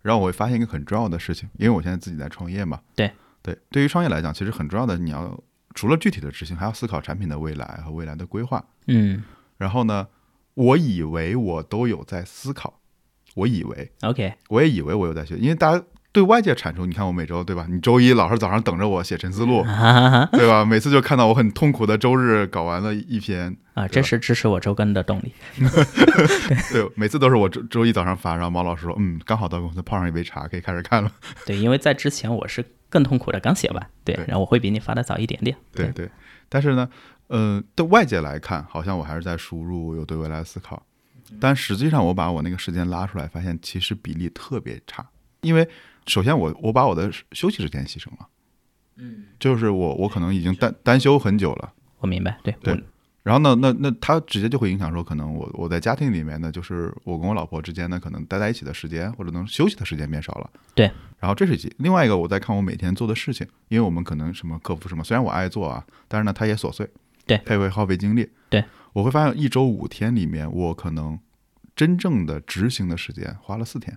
[0.00, 2.80] 然后我会发现一个很重要的事情，因为我现在自己在创业嘛。
[2.94, 3.10] 对
[3.42, 5.36] 对，对于创业来讲，其实很重要的，你要
[5.74, 8.64] 除了具体的执行，还要思考产品的未来和未来的规划。
[8.86, 9.24] 嗯。
[9.56, 10.06] 然后呢，
[10.54, 12.78] 我以为我都有在思考，
[13.34, 15.84] 我以为 OK，我也以为我有在学，因为大家。
[16.14, 17.66] 对外界产出，你看我每周对吧？
[17.68, 19.64] 你周一老是早上等着我写陈思路，
[20.30, 20.64] 对吧？
[20.64, 25.32] 每次就看到我很痛苦的周日搞完了一篇啊，这是支持我周更的动力。
[26.70, 31.10] 对，每次都是我周周一早上发，然后毛老师说，嗯，刚好到公司泡上一杯茶，可以开始看了。
[31.44, 33.86] 对，因为在之前我是更痛苦的，刚写完。
[34.04, 35.56] 对，然后我会比你发的早一点点。
[35.74, 36.08] 对对，
[36.48, 36.88] 但是呢，
[37.26, 40.80] 呃，对外界来看，好像我还是在输入，有对未来的思考。
[41.40, 45.04] 但实际上我把我那个时间拉出来，发现其实比例特别差。
[45.40, 45.68] 因为
[46.06, 48.28] 首先我我把我的休息时间牺牲了，
[48.96, 51.72] 嗯，就是我我可能已经单单休很久了。
[51.98, 52.82] 我明白，对对。
[53.22, 60.50] 然后呢，那那他直接就会影响说，可能我我在家庭里面呢，就是我跟我老婆之间呢，可能待在一起的时间或者能休息的时间变少了。
[60.74, 60.90] 对。
[61.18, 66.86] 然后这是一，另外一个我在看我每天做的事情，因为我们可能什么客服什么，虽然我爱做啊，但是呢，它也琐碎。
[67.24, 67.40] 对。
[67.46, 68.28] 它也会耗费精力。
[68.50, 68.62] 对。
[68.92, 71.18] 我会发现一周五天里面，我可能
[71.74, 73.96] 真正的执行的时间花了四天，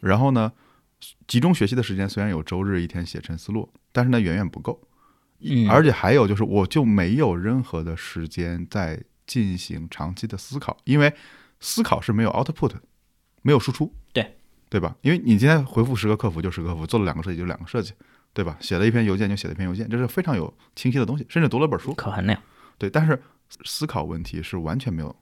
[0.00, 0.52] 然后呢，
[1.26, 4.80] 集中学习的时间虽然有周日一天写成思路，但是呢远远不够。
[5.40, 5.68] 嗯。
[5.68, 9.02] 而且还有就是，我就没有任何的时间在。
[9.26, 11.14] 进行长期的思考，因为
[11.60, 12.72] 思考是没有 output，
[13.42, 14.36] 没有输出，对
[14.68, 14.96] 对吧？
[15.02, 17.92] 因为你今天回复十个客服就十个客服，做了两个设计就两个设计，
[18.32, 18.56] 对吧？
[18.58, 22.42] 写了一篇邮件就写了一篇邮件，这是非常有清晰的东西，甚至读了本书，可衡量。
[22.76, 23.22] 对，但是
[23.64, 25.14] 思考问题是完全没有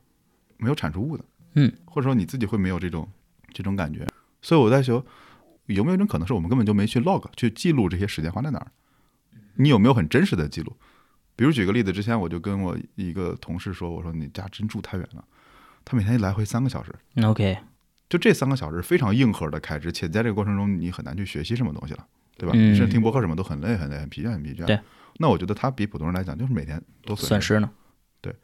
[0.56, 1.24] 没有产出物的，
[1.56, 3.06] 嗯，或者说你自己会没有这种
[3.52, 4.06] 这种感觉。
[4.40, 5.04] 所以我在说，
[5.74, 8.70] 有没有一种可能是我们根本就没去 log 去记录这些时间花在哪儿？
[9.56, 10.76] 你有没有很真实的记录？
[11.34, 15.24] 比如举个例子，之前我就跟我一个同事说：“我说你家真住太远了，
[15.84, 16.92] 他每天来回三个小时。
[17.22, 17.58] ”OK，
[18.08, 22.06] 就这三个小时非常硬核的开支，且在这个过程中你很难去学习什么东西了，
[22.36, 22.56] 对吧？
[22.56, 24.64] 你甚至听播客什么都很累很累，很疲倦很疲倦。
[24.64, 24.80] 对，
[25.18, 27.70] 那我觉得他比普通人来讲，就是每天都损失呢。
[28.20, 28.34] 对，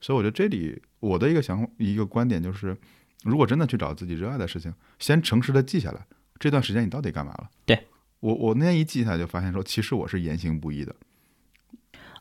[0.00, 2.76] 所以我觉得这里我的一个想一个观点就是，
[3.24, 6.06] 如果真的去找自己热爱的事情，先诚实的记下来，
[6.38, 7.48] 这段时间你到底干嘛了？
[7.64, 7.86] 对
[8.20, 10.94] 我我那天一记下来，就发现说，其实我是言行不一的。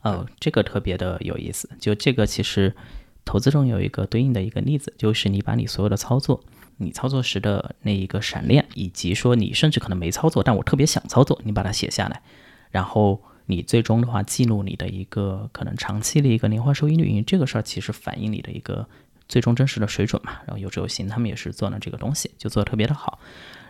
[0.02, 1.70] 哦，这个特别的有意思。
[1.80, 2.76] 就这个，其实
[3.24, 6.44] 投资中有一个对应的一个例子，就是你把你所有的操作，
[6.78, 12.22] 你操作时的那一个闪恋，以及说你甚至可能没操作，但我特别想操作，你把它写下来，
[12.70, 18.88] 然后你最终的话记录你的一个可能长期的一个年化收益率，因为这个事儿其实反映你的一个
[19.28, 20.34] 最终真实的水准嘛。
[20.46, 23.20] 然后有志有行他们也是做了这个东西，就做的特别的好。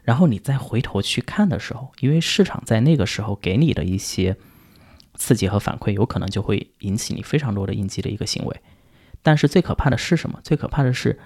[0.06, 4.38] 然后你再回头去看的时候，因为市场在那个时候给你的一些。
[5.18, 8.62] 刺激和反馈有可能就会引起你非常多的应激的一个行为，
[9.24, 10.42] 但是最可怕的是什么？
[10.44, 11.18] 最可怕的是，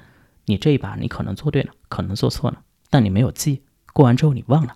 [0.45, 2.61] 你这一把你可能做对了，可能做错了，
[2.91, 4.75] 但你没有记，过完之后你忘了，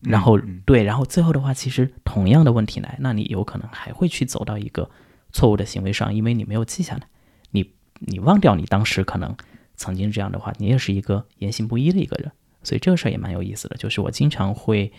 [0.00, 4.90] 然后对，然后最后的话，其实同样的问题来，那你有可能还会去走到一个
[5.32, 7.08] 错误的行为上，因为你没有记下来，
[7.52, 9.34] 你你忘掉你当时可能
[9.74, 12.30] 曾经这样的话，你也是一个言行不一的一个人，
[12.62, 14.92] 所以这个事儿也蛮有意思的，就是我经常会，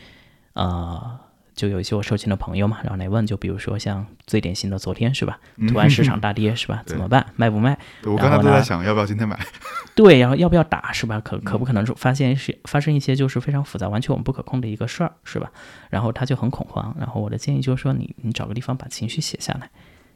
[0.54, 1.20] 呃。
[1.56, 5.38] 就有一些我收钱的朋友嘛，然后来问，就比如说像最典型的昨天是吧？
[5.68, 6.82] 突然市场 大跌是吧？
[6.86, 7.34] 怎么办？
[7.36, 7.78] 卖不卖？
[8.06, 9.38] 我刚才都在想要不要今天买。
[9.94, 11.20] 对，然后要不要打是吧？
[11.20, 15.52] 可可不可能发现是发生一些就是非常复杂、完全我们不可控的一个事儿是吧？
[15.90, 16.96] 然后他就很恐慌。
[16.98, 19.70] 然后我的建议就是说，你你找个地方把情绪写下来，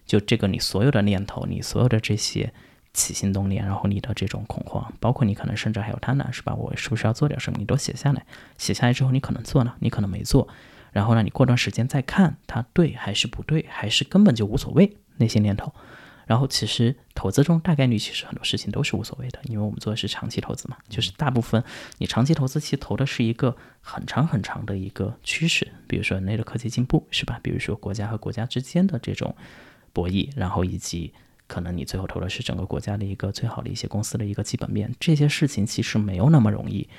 [0.06, 2.54] 就这个你所有的念头，你所有的这些
[2.94, 6.54] 起心动念，然后你的这种恐慌，包括你可能甚至还有贪婪是吧？
[6.54, 7.58] 我是不是要做点什么？
[7.60, 8.26] 你都写下来。
[8.58, 10.48] 写下来之后，你可能做呢，你可能没做。
[10.92, 15.74] 然后呢，你过段时间再看它对还是不对，还是根本就无所谓那些念头。
[16.26, 21.62] 然后其实投资中大概率其实很多事情都是无所谓的，因为我们做的是长期投资嘛，就是大部分
[21.98, 27.40] 你长期投资其实投的是一个很长很长的一个趋势，比如说人类的科技进步是吧？
[27.44, 29.36] 比如说国家和国家之间的这种
[29.92, 31.14] 博弈，然后以及
[31.54, 36.90] 可能你最后投的是整个国家的一个最好的一些公司的一个基本面，这些事情其实没有那么容易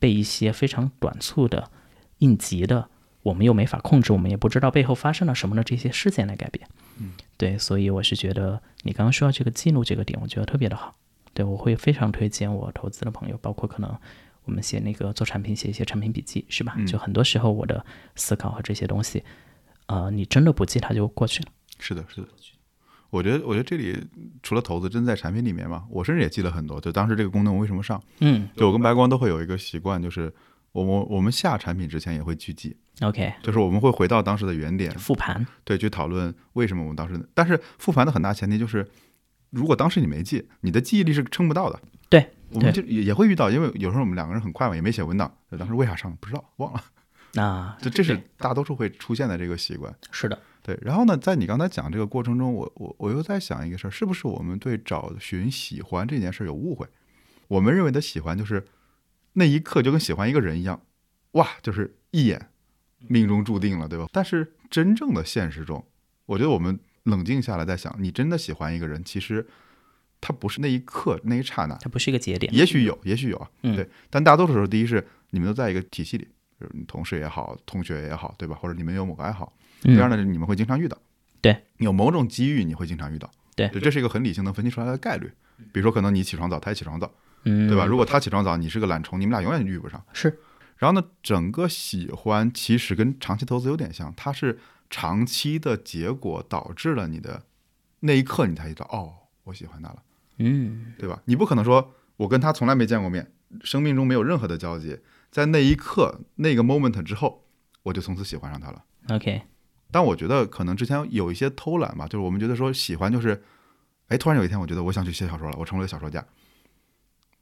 [0.00, 1.70] 被一些非常短促的
[2.18, 2.88] 应急的。
[3.22, 6.68] 我们又没法控制，我们也不知道背后发生了什么的这些事件来改变。
[6.98, 10.96] 嗯，对，所以我是觉得你刚刚说到这个记录这个点，我觉得特别的好。
[11.32, 13.96] 对我会非常推荐我投资的朋友，包括可能
[14.42, 16.76] 我们写那个做产品写一些产品笔记，是吧？
[16.86, 17.86] 就很多时候我的
[18.16, 19.22] 思考和这些东西，
[19.86, 21.48] 呃，你真的不记它就过去了。
[21.78, 22.28] 是的，是的。
[23.14, 23.96] 我觉得，我觉得这里
[24.42, 26.80] 除了投资，真在产品里面嘛，我甚至也记了很多。
[26.80, 28.02] 就当时这个功能我为什么上？
[28.18, 30.32] 嗯，就我跟白光都会有一个习惯，就是
[30.72, 32.76] 我们我们下产品之前也会去记。
[33.02, 37.28] OK，就是我们会回到当时的原点复盘，对，去讨论为什么我们当时。
[37.34, 38.84] 但是复盘的很大前提就是，
[39.50, 41.80] 如果当时你没记，你的记忆力是撑不到的。
[42.08, 46.82] 对，我们就也也会遇到，因为有时候我们两个人很快嘛，也没写文档，当时为啥上不知道忘了。
[47.40, 49.92] 啊，这这是大多数会出现的这个习惯。
[50.12, 50.76] 是的，对。
[50.82, 56.88] 然后呢，在你刚才讲这个过程中，我我我又在想一个事儿，是不是我们对找寻喜欢这件事有误会？
[57.48, 58.64] 我们认为的喜欢就是
[59.34, 60.80] 那一刻就跟喜欢一个人一样，
[61.32, 62.48] 哇，就是一眼。
[63.06, 64.06] 命中注定了，对吧？
[64.12, 65.84] 但是真正的现实中，
[66.24, 69.46] 我觉得我们冷静下来再想，你真的喜欢一个人，其实
[70.22, 72.50] 他不是那一刻那一刹那，他不是一个节点。
[72.54, 73.86] 也许有，也许有啊，对。
[74.08, 76.26] 但大多数时候，第一是你们都在一个体系里，
[76.58, 78.56] 就是同事也好，同学也好，对吧？
[78.56, 79.54] 或者你们有某个爱好。
[79.84, 80.96] 第二呢，你们会经常遇到，
[81.40, 85.30] 对，有某种机遇你会经常遇到，对，这是一个很理性能分析出来的概率。
[85.72, 87.12] 比如说可能你起床早，他也起床早，
[87.44, 87.86] 嗯，对吧？
[87.86, 90.02] 如果他起床早，你是个懒虫，你们俩永远遇不上。
[90.12, 90.38] 是，
[90.76, 94.58] 然后呢，整个喜欢其实跟长期投资有点像，它是
[94.90, 97.44] 长期的结果导致了你的
[98.00, 99.12] 那一刻你才知道，哦，
[99.44, 100.02] 我喜欢他了，
[100.38, 101.22] 嗯对吧？
[101.26, 103.30] 你不可能说我跟他从来没见过面，
[103.62, 104.98] 生命中没有任何的交集，
[105.30, 107.44] 在那一刻那个 moment 之后，
[107.84, 108.84] 我就从此喜欢上他了。
[109.10, 109.42] ，OK，
[109.94, 113.40] 但我觉得可能之前有一些偷懒吧，就是我们觉得说喜欢就是，
[114.08, 116.26] 哎，突然有一天我觉得我想去写小说了，我成为了小说家，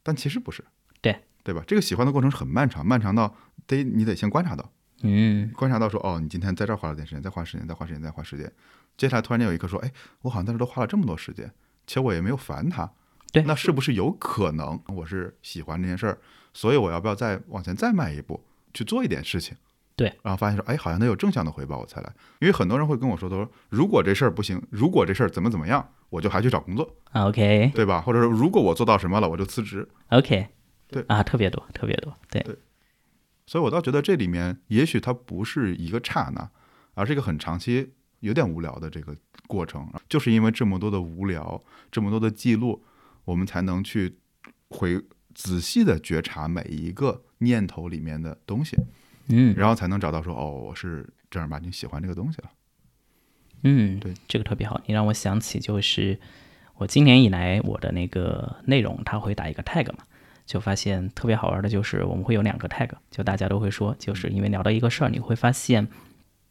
[0.02, 0.62] 但其实不是，
[1.00, 1.16] 对。
[1.42, 1.64] 对吧？
[1.66, 3.34] 这个喜欢的过程是很漫长，漫长到
[3.66, 4.70] 得你得先观察到，
[5.02, 5.50] 嗯。
[5.54, 8.52] 观察到说哦，你今天在这儿花了点时间，再花时间，再花时间，再花时间，
[8.98, 9.90] 接下来突然间有一刻说，哎，
[10.20, 11.50] 我好像在这都花了这么多时间，
[11.86, 12.92] 且我也没有烦他，
[13.32, 13.42] 对。
[13.44, 16.18] 那是不是有可能我是喜欢这件事儿，
[16.52, 18.44] 所以我要不要再往前再迈一步
[18.74, 19.56] 去做一点事情？
[19.94, 27.70] 对，然后发现说，哎，好像得有正向的回报我才来，因为很多人会跟我说，都说如果这事儿不行，如果这事儿怎么怎么样，我就还去找工作，啊，OK。
[27.74, 28.00] 对吧？
[28.00, 29.86] 或者说如果我做到什么了，我就辞职。
[30.08, 30.48] OK，
[30.88, 31.04] 对。
[31.08, 32.42] 啊，特别多，特别多，对，
[33.46, 36.50] 所以我倒觉得这里面也许它不是一个刹那，
[36.94, 39.14] 而是一个很长期、有点无聊的这个
[39.46, 39.86] 过程。
[40.08, 42.82] 就是因为这么多的无聊，这么多的记录，
[43.24, 44.18] 我们才能去
[44.70, 45.02] 回
[45.34, 48.76] 仔细的觉察每一个念头里面的东西，
[49.34, 52.50] 嗯然后才能找到说，哦，我是正儿八经喜欢这个东西了。
[53.62, 56.18] 嗯，对，这个特别好，你让我想起就是
[56.76, 59.98] 我今年以来我的那个内容，它会打一个 tag 嘛，
[60.44, 65.88] 就发现特别好玩的就是我们会有两个 tag，就大家都会说，就是因为聊到一个事儿，你会发现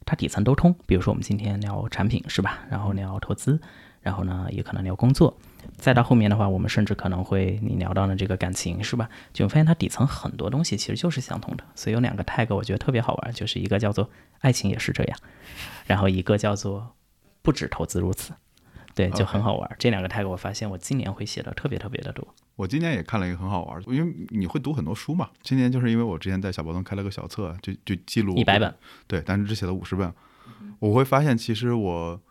[0.05, 0.73] 它底层都通。
[0.87, 3.59] 比如说我们今天聊产品是吧，然后聊投资，
[4.01, 5.37] 然后呢也可能聊工作，
[5.77, 11.63] 再到后面的话，我们甚至可能会你聊到了这个感情是吧，就发现它底层很多东西其实就是相同的。
[11.75, 14.09] 所以有两个 tag 我觉得特别好玩，就是一个叫做
[14.39, 15.17] 爱情也是这样，
[15.85, 16.95] 然后一个叫做
[17.41, 18.33] 不止投资如此。
[18.93, 19.75] 对，就很好玩。
[19.79, 22.27] 这两个 tag 我发现我今年会写的特别特别的多。
[22.57, 25.29] 我今年也看了一个很好玩的，因为你会读很多书嘛。
[25.41, 28.75] 今年就是因为我之前在小包东开了个小册，就就记录一百本，
[29.07, 30.13] 对，但是只写了五十本。
[30.79, 32.21] 我会发现，其实我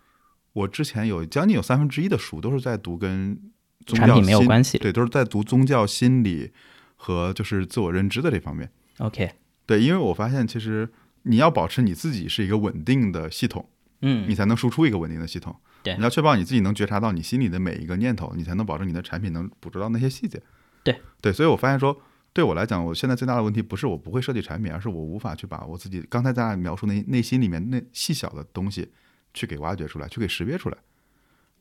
[0.52, 3.38] 我之前有将近有三分之一的书都是在读跟
[3.86, 6.52] 宗教产品没有关系对，都是在读宗教心理
[6.96, 8.70] 和就是自我认知的这方面。
[8.98, 9.30] OK，
[9.66, 10.88] 对，因为我发现其实
[11.22, 13.68] 你要保持你自己是一个稳定的系统，
[14.02, 15.56] 嗯你才能输出一个稳定的系统。
[15.82, 20.42] 对你要确保你自己能觉察到你心里的每一个念头，你才能保证你的产品能捕捉到那些细节。
[20.82, 21.98] 对对，所以我发现说，
[22.34, 28.90] 对我来讲，我现在最大的问题不是我不会设计产品，而是我无法去把我自己刚才咱俩描述那内心里面那细小的东西
[29.34, 30.76] 去给挖掘出来，去给识别出来。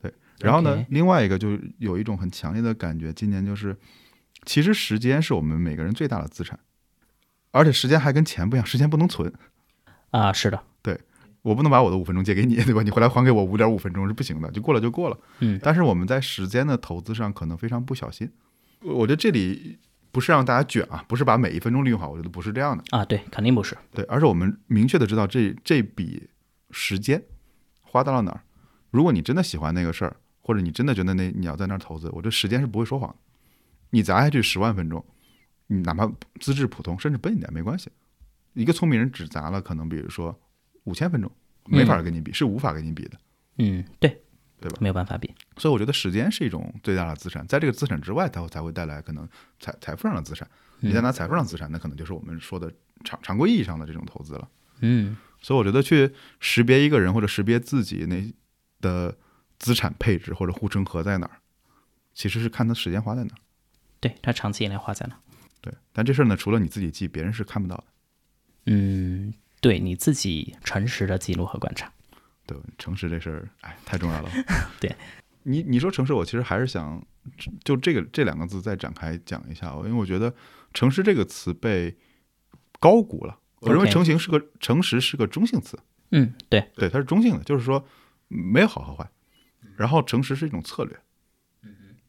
[0.00, 3.76] 对，然后呢另外一个就是有一种很强烈的感觉，今年就是，
[4.44, 6.58] 其实时间是我们每个人最大的资产，
[7.50, 9.32] 而且时间还跟钱不一样，时间不能存。
[10.10, 10.98] 啊，是的，对
[11.42, 12.82] 我不能把我的五分钟借给你， 对吧？
[12.82, 15.18] 你回来还给我五点五分钟是不行的，就过了就过了。
[15.40, 18.30] 嗯但是我们在时间的投资上可能非常不小心。
[18.82, 19.78] 我我觉得这里
[20.10, 22.82] 不是让大家卷啊，不是把每一分钟利用好，我觉得不是这样的。
[22.90, 23.76] 啊，对，肯定不是。
[23.92, 26.28] 对，而是我们明确的知道这这笔
[26.70, 27.22] 时间
[27.90, 28.40] 花到了哪儿。
[28.90, 33.16] 如果你真的喜欢那个事儿，或者你真的觉得那你要在那儿投资，我觉得时间是不会说谎的。
[33.90, 35.04] 你砸下去十万分钟，
[35.66, 36.08] 你哪怕
[36.40, 37.90] 资质普通，甚至笨一点没关系。
[38.52, 40.38] 一个聪明人只砸了可能比如说
[40.84, 41.30] 五千分钟，
[41.64, 43.18] 没法跟你比，是无法跟你比的。
[43.58, 44.22] 嗯，对，
[44.60, 45.34] 对吧没有办法比。
[45.56, 49.28] 所以我觉得时间是一种最大的资产，在这个资产之外，它会才会带来可能
[49.58, 50.48] 财财富上的资产。
[50.78, 52.72] 你再拿财富上的资产，那可能就是我们说的
[53.04, 54.48] 常常规意义上的这种投资了。
[54.80, 58.32] 嗯所以我觉得去识别一个人或者识别自己那
[58.80, 59.16] 的
[59.58, 61.40] 资产配置或者护城河在哪儿，
[62.12, 63.38] 其实是看他时间花在哪儿。
[64.00, 65.18] 对，它长期以来花在哪？
[65.60, 67.84] 对，但这事儿呢，除了你自己记，别人是看不到的。
[68.66, 71.92] 嗯，对你自己诚实的记录和观察。
[72.46, 74.30] 对，诚实这事儿，哎，太重要了。
[74.80, 74.94] 对，
[75.42, 77.04] 你你说诚实，我其实还是想
[77.64, 80.34] 就这个这两个字再展开讲一下，因为我觉得
[80.72, 81.96] 诚实这个词被
[82.78, 83.38] 高估了。
[83.60, 85.78] 我认为诚行是个诚实是个中性词，
[86.10, 87.84] 嗯，对，对，它是中性的，就是说
[88.28, 89.08] 没有好和坏。
[89.76, 90.98] 然后诚实是一种策略，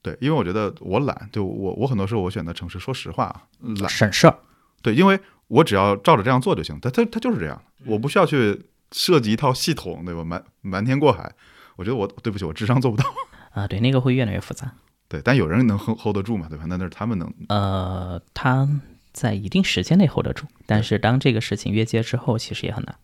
[0.01, 2.79] 对，因为我觉得我懒，就我我很多时候我选择诚实。
[2.79, 3.47] 说实话啊，
[3.79, 4.37] 懒，省事儿。
[4.81, 10.23] 对，因为我只要照着这样做就行，它它它就是这样，我不需要去设计一套系统，对吧？
[10.23, 11.33] 瞒瞒天过海，
[11.75, 13.05] 我觉得我对不起，我智商做不到。
[13.51, 14.73] 啊，对，那个会越来越复杂。
[15.07, 16.65] 对，但有人能 hold hold 得住嘛，对吧？
[16.67, 18.67] 那那是他们能，呃，它
[19.13, 22.95] 在一定时间内 hold 得住，但是当这个事情越界之后，其实也很难。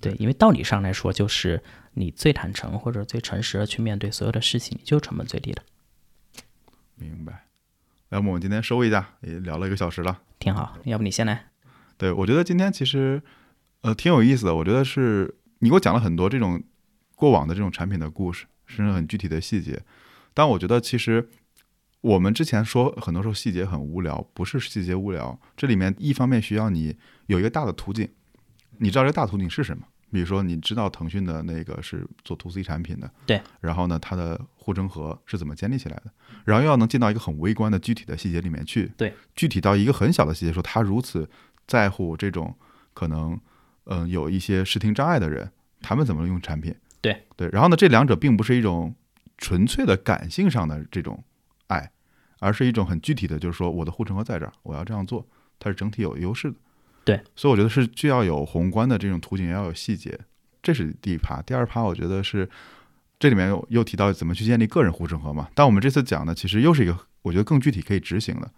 [0.00, 1.62] 对，因为道理上来说，就是
[1.94, 5.62] 你最坦诚或者最诚实的去面对所有的事情，你就成本最低的，
[6.94, 7.46] 明白。
[8.10, 10.20] 要么我们今天收一下，也聊了一个小时了。
[10.38, 10.78] 挺好。
[10.84, 11.48] 要不你先来？
[11.96, 13.20] 对，我觉得今天其实
[13.80, 14.54] 呃挺有意思的。
[14.54, 16.62] 我觉得是你给我讲了很多这种
[17.16, 19.82] 过往的这种产品的故事，甚至很具体的细节。
[20.32, 21.28] 但我觉得其实
[22.00, 26.96] 我们之前说很多时候细节很无聊，不是细节无聊，这里面一方面需要你
[27.26, 28.08] 有一个大的途径，
[28.78, 29.84] 你知道这个大途径是什么？
[30.10, 36.04] 比如说你知道腾讯的那个是做 to C 产品的，对，然后呢，它的护城河是怎么建立起来的？
[36.44, 41.28] 然后又要能进到一个很微观的具体的细节里面去，对，具体到一个很小的细节，说他如此
[41.66, 42.56] 在乎这种
[42.94, 43.38] 可能，
[43.84, 45.50] 嗯，有一些视听障碍的人，
[45.82, 46.74] 他们怎么用产品？
[47.02, 48.94] 对对，然后呢，这两者并不是一种
[49.36, 51.22] 纯粹的感性上的这种
[51.68, 51.90] 爱，
[52.40, 55.26] 而是一种很具体的，就是说我的护城河在这儿，我要这样做，
[55.58, 56.56] 它是整体有优势的。
[57.04, 60.18] 对，所以我觉得是既要有宏观的这种图景，也要有细节，
[60.62, 61.40] 这是第一趴。
[61.42, 62.46] 第二趴，我觉得是
[63.18, 65.48] 这里面又又提到怎么去建立个人护城河嘛。
[65.54, 68.50] 但我们这次讲的其实又是一个我觉得更具体可以执行的。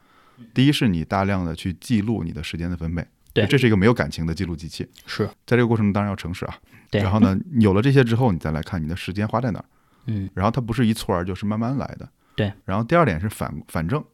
[0.53, 4.89] 第一是你大量的去记录你的时间的分配，对，这是一个没有感情的记录机器。
[5.07, 6.55] 是在这个过程中当然要诚实啊。
[6.91, 9.65] 对，然后呢，有了这些之后，你再来看你的时间花在哪儿。
[10.07, 12.09] 嗯，然后它不是一蹴而就，是慢慢来的。
[12.37, 12.53] 对。
[12.65, 14.05] 然后第二点是反反正，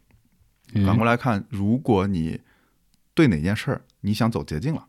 [0.84, 2.40] 反过来看，如果你
[3.14, 4.86] 对哪件事儿你想走捷径了。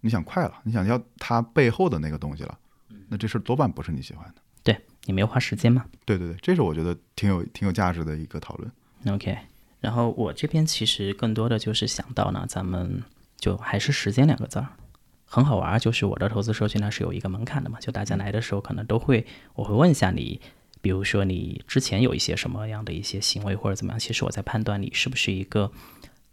[0.00, 2.56] 你想快了，你想要它背后的那个东西了，
[3.08, 4.34] 那这事儿多半不是你喜欢的。
[4.62, 5.84] 对你没有花时间吗？
[6.04, 8.70] 对对对，这是我觉得挺有挺有价值的一个讨论。
[9.08, 9.36] OK，
[9.80, 13.02] 然后我这边其实更多的就是想到呢，咱们
[13.36, 14.68] 就还是时间两个字儿，
[15.24, 15.76] 很好玩。
[15.80, 20.40] 就是我的投资社区呢是有一个门槛的嘛，就大家来的时候可能都会，我会问一下你，
[20.80, 25.72] 比如说你之前有一些什么样的一些行为或者怎么样，其实我在判断你是不是一个。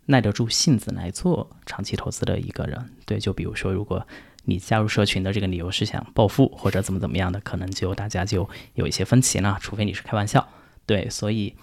[0.08, 4.06] 耐得住性子来做长期投资的一个人，对，就比如说，如果
[4.44, 10.48] 你加入社群的这个理由是想暴富或者怎么怎么样的，可能就大家就有一些分歧了，除非你是开玩笑，
[10.86, 11.56] 对，所以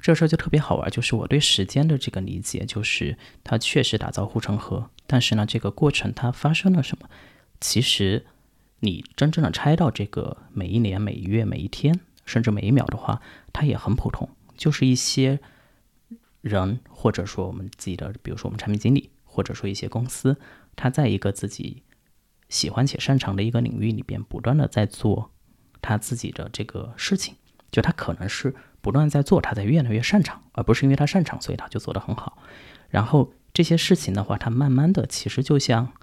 [0.00, 7.08] 这事儿就特别好玩，就是我对时间的这个理解，就是它确实打造护城河，但是呢，这个过程它发生了什么？
[7.60, 8.26] 其实
[8.80, 13.20] 你真正的拆到这个每一年、每一月、每一天，甚至每一秒的话，
[13.52, 15.40] 它也很普通，就是一些。
[16.44, 20.36] 人，或者说我们自己的，比如说我们产品经理，或者说一些公司，
[20.76, 21.82] 他在一个自己
[22.50, 25.30] 喜欢且擅长的一个领域里边，不断的在做
[25.80, 27.36] 他自己的这个事情。
[27.70, 32.36] 就他可能是不断在做，他在越来越擅长，而不是因为他擅长，所以他就做得很好。
[32.90, 35.94] 然后这些事情的话，它慢慢的其实就像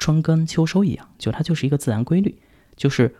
[0.00, 2.42] 春耕秋收一样，就它就是一个自然规律。
[2.74, 3.14] 就是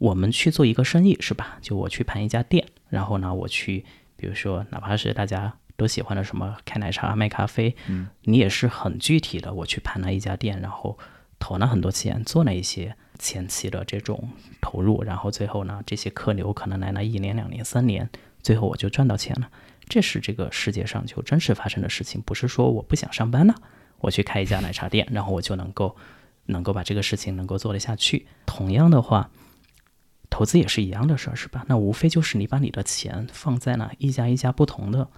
[0.00, 1.58] 我们去做一个生意，是吧？
[1.62, 3.84] 就我去盘一家店，然后呢，我去，
[4.16, 5.54] 比如说哪怕是大家。
[5.76, 9.54] 都喜欢的什么开奶茶卖咖啡，嗯，你也是很具体的。
[9.54, 10.98] 我去盘了一家店，然后
[11.38, 14.28] 投了很多钱，做了一些前期的这种
[14.60, 18.10] 投入，然后最后呢，这些客流可能来了一年、两年、三年，
[18.42, 19.48] 最后我就赚到钱了。
[19.88, 23.54] 这是这个世界上就真实发生的事情，不是说我不想上班了，
[24.00, 25.96] 我去开一家奶茶店，然后我就能够
[26.44, 28.26] 能够把这个事情能够做得下去。
[28.44, 29.30] 同样的话，
[30.30, 31.66] 投资也是一样的事儿，是吧？
[31.68, 35.08] 那无非就是你把你的钱放在了一家一家不同的。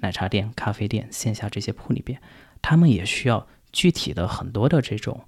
[0.00, 2.20] 奶茶店、咖啡店、线下这些铺里边，
[2.62, 5.24] 他们也需要具体的很多的这种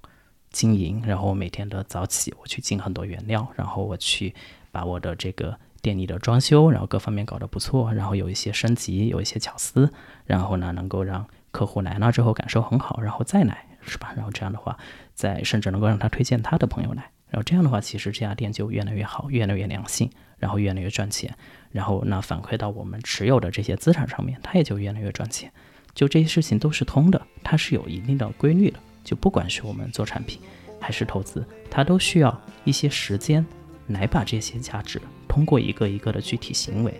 [0.49, 1.01] 经营。
[1.05, 4.33] 然后每天的早起，我去进很多原料，然后我去
[4.71, 9.91] 把我的这个店里的装修，然后各方面搞得不错，然后有一些升级，有一些巧思，
[10.25, 14.13] 然后呢能够让客户来了之后感受很好，然后再来，是吧？
[14.15, 14.77] 然后这样的话，
[15.13, 21.33] 再甚至能够让他推荐他的朋友来，然后这样的话，其实这家店就越来越好，越来越良性，然后越来越赚钱。
[21.71, 25.49] 然后那反馈到我们持有的这些资产上面，它也就越来越赚钱。
[25.95, 28.77] 就这些事情都是通的，它是有一定的规律的。
[29.03, 30.41] 就不管是我们做产品
[30.79, 33.45] 还是投资，它都需要一些时间
[33.87, 36.93] 来把这些价值通过一个一个的具体行为，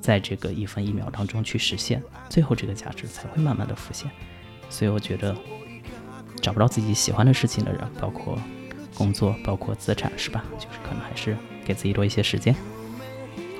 [0.00, 4.10] 在这个一分一秒当中去实现，最后这个价值才会慢慢的浮现。
[4.68, 5.34] 所以我觉得，
[6.42, 8.38] 找不到自己喜欢的事情的人，包括
[8.98, 10.44] 工作，包括资产，是吧？
[10.58, 11.34] 就是可能还是
[11.64, 12.52] 给自己多一些时间。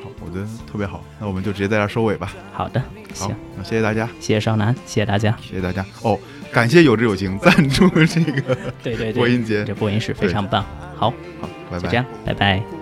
[0.02, 2.32] 好我觉得特别好，那我们就直接在这收尾吧。
[2.52, 2.82] 好的，
[3.14, 5.86] 行，那谢谢大家，谢谢少南，谢谢大家，谢谢大家。
[6.02, 6.18] 哦，
[6.52, 10.64] 感谢有志有情赞助这个 对对对播音节，这播音室非常棒。
[10.96, 11.10] 好，
[11.40, 12.77] 好，拜拜，就这样，拜拜。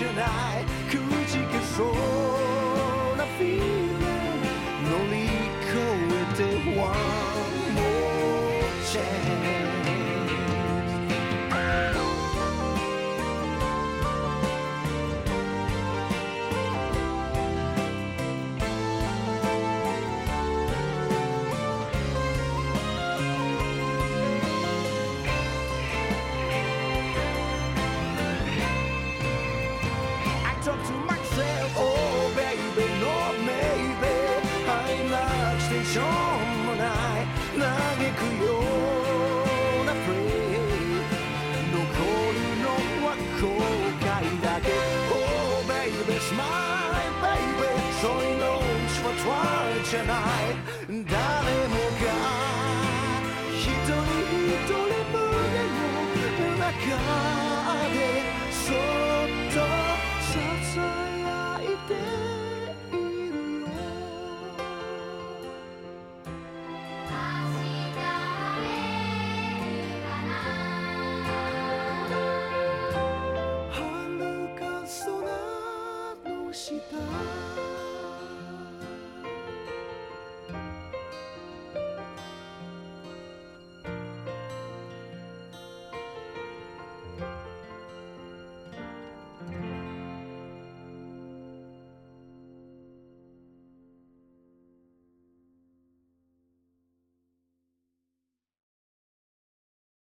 [0.00, 0.22] じゃな
[0.58, 0.64] い。
[0.88, 0.96] く
[1.30, 1.86] じけそう
[3.18, 3.62] なフィー
[4.88, 5.28] 乗り
[5.68, 6.40] 越えて
[6.80, 6.88] One
[7.76, 9.19] more chance
[49.90, 50.69] tonight.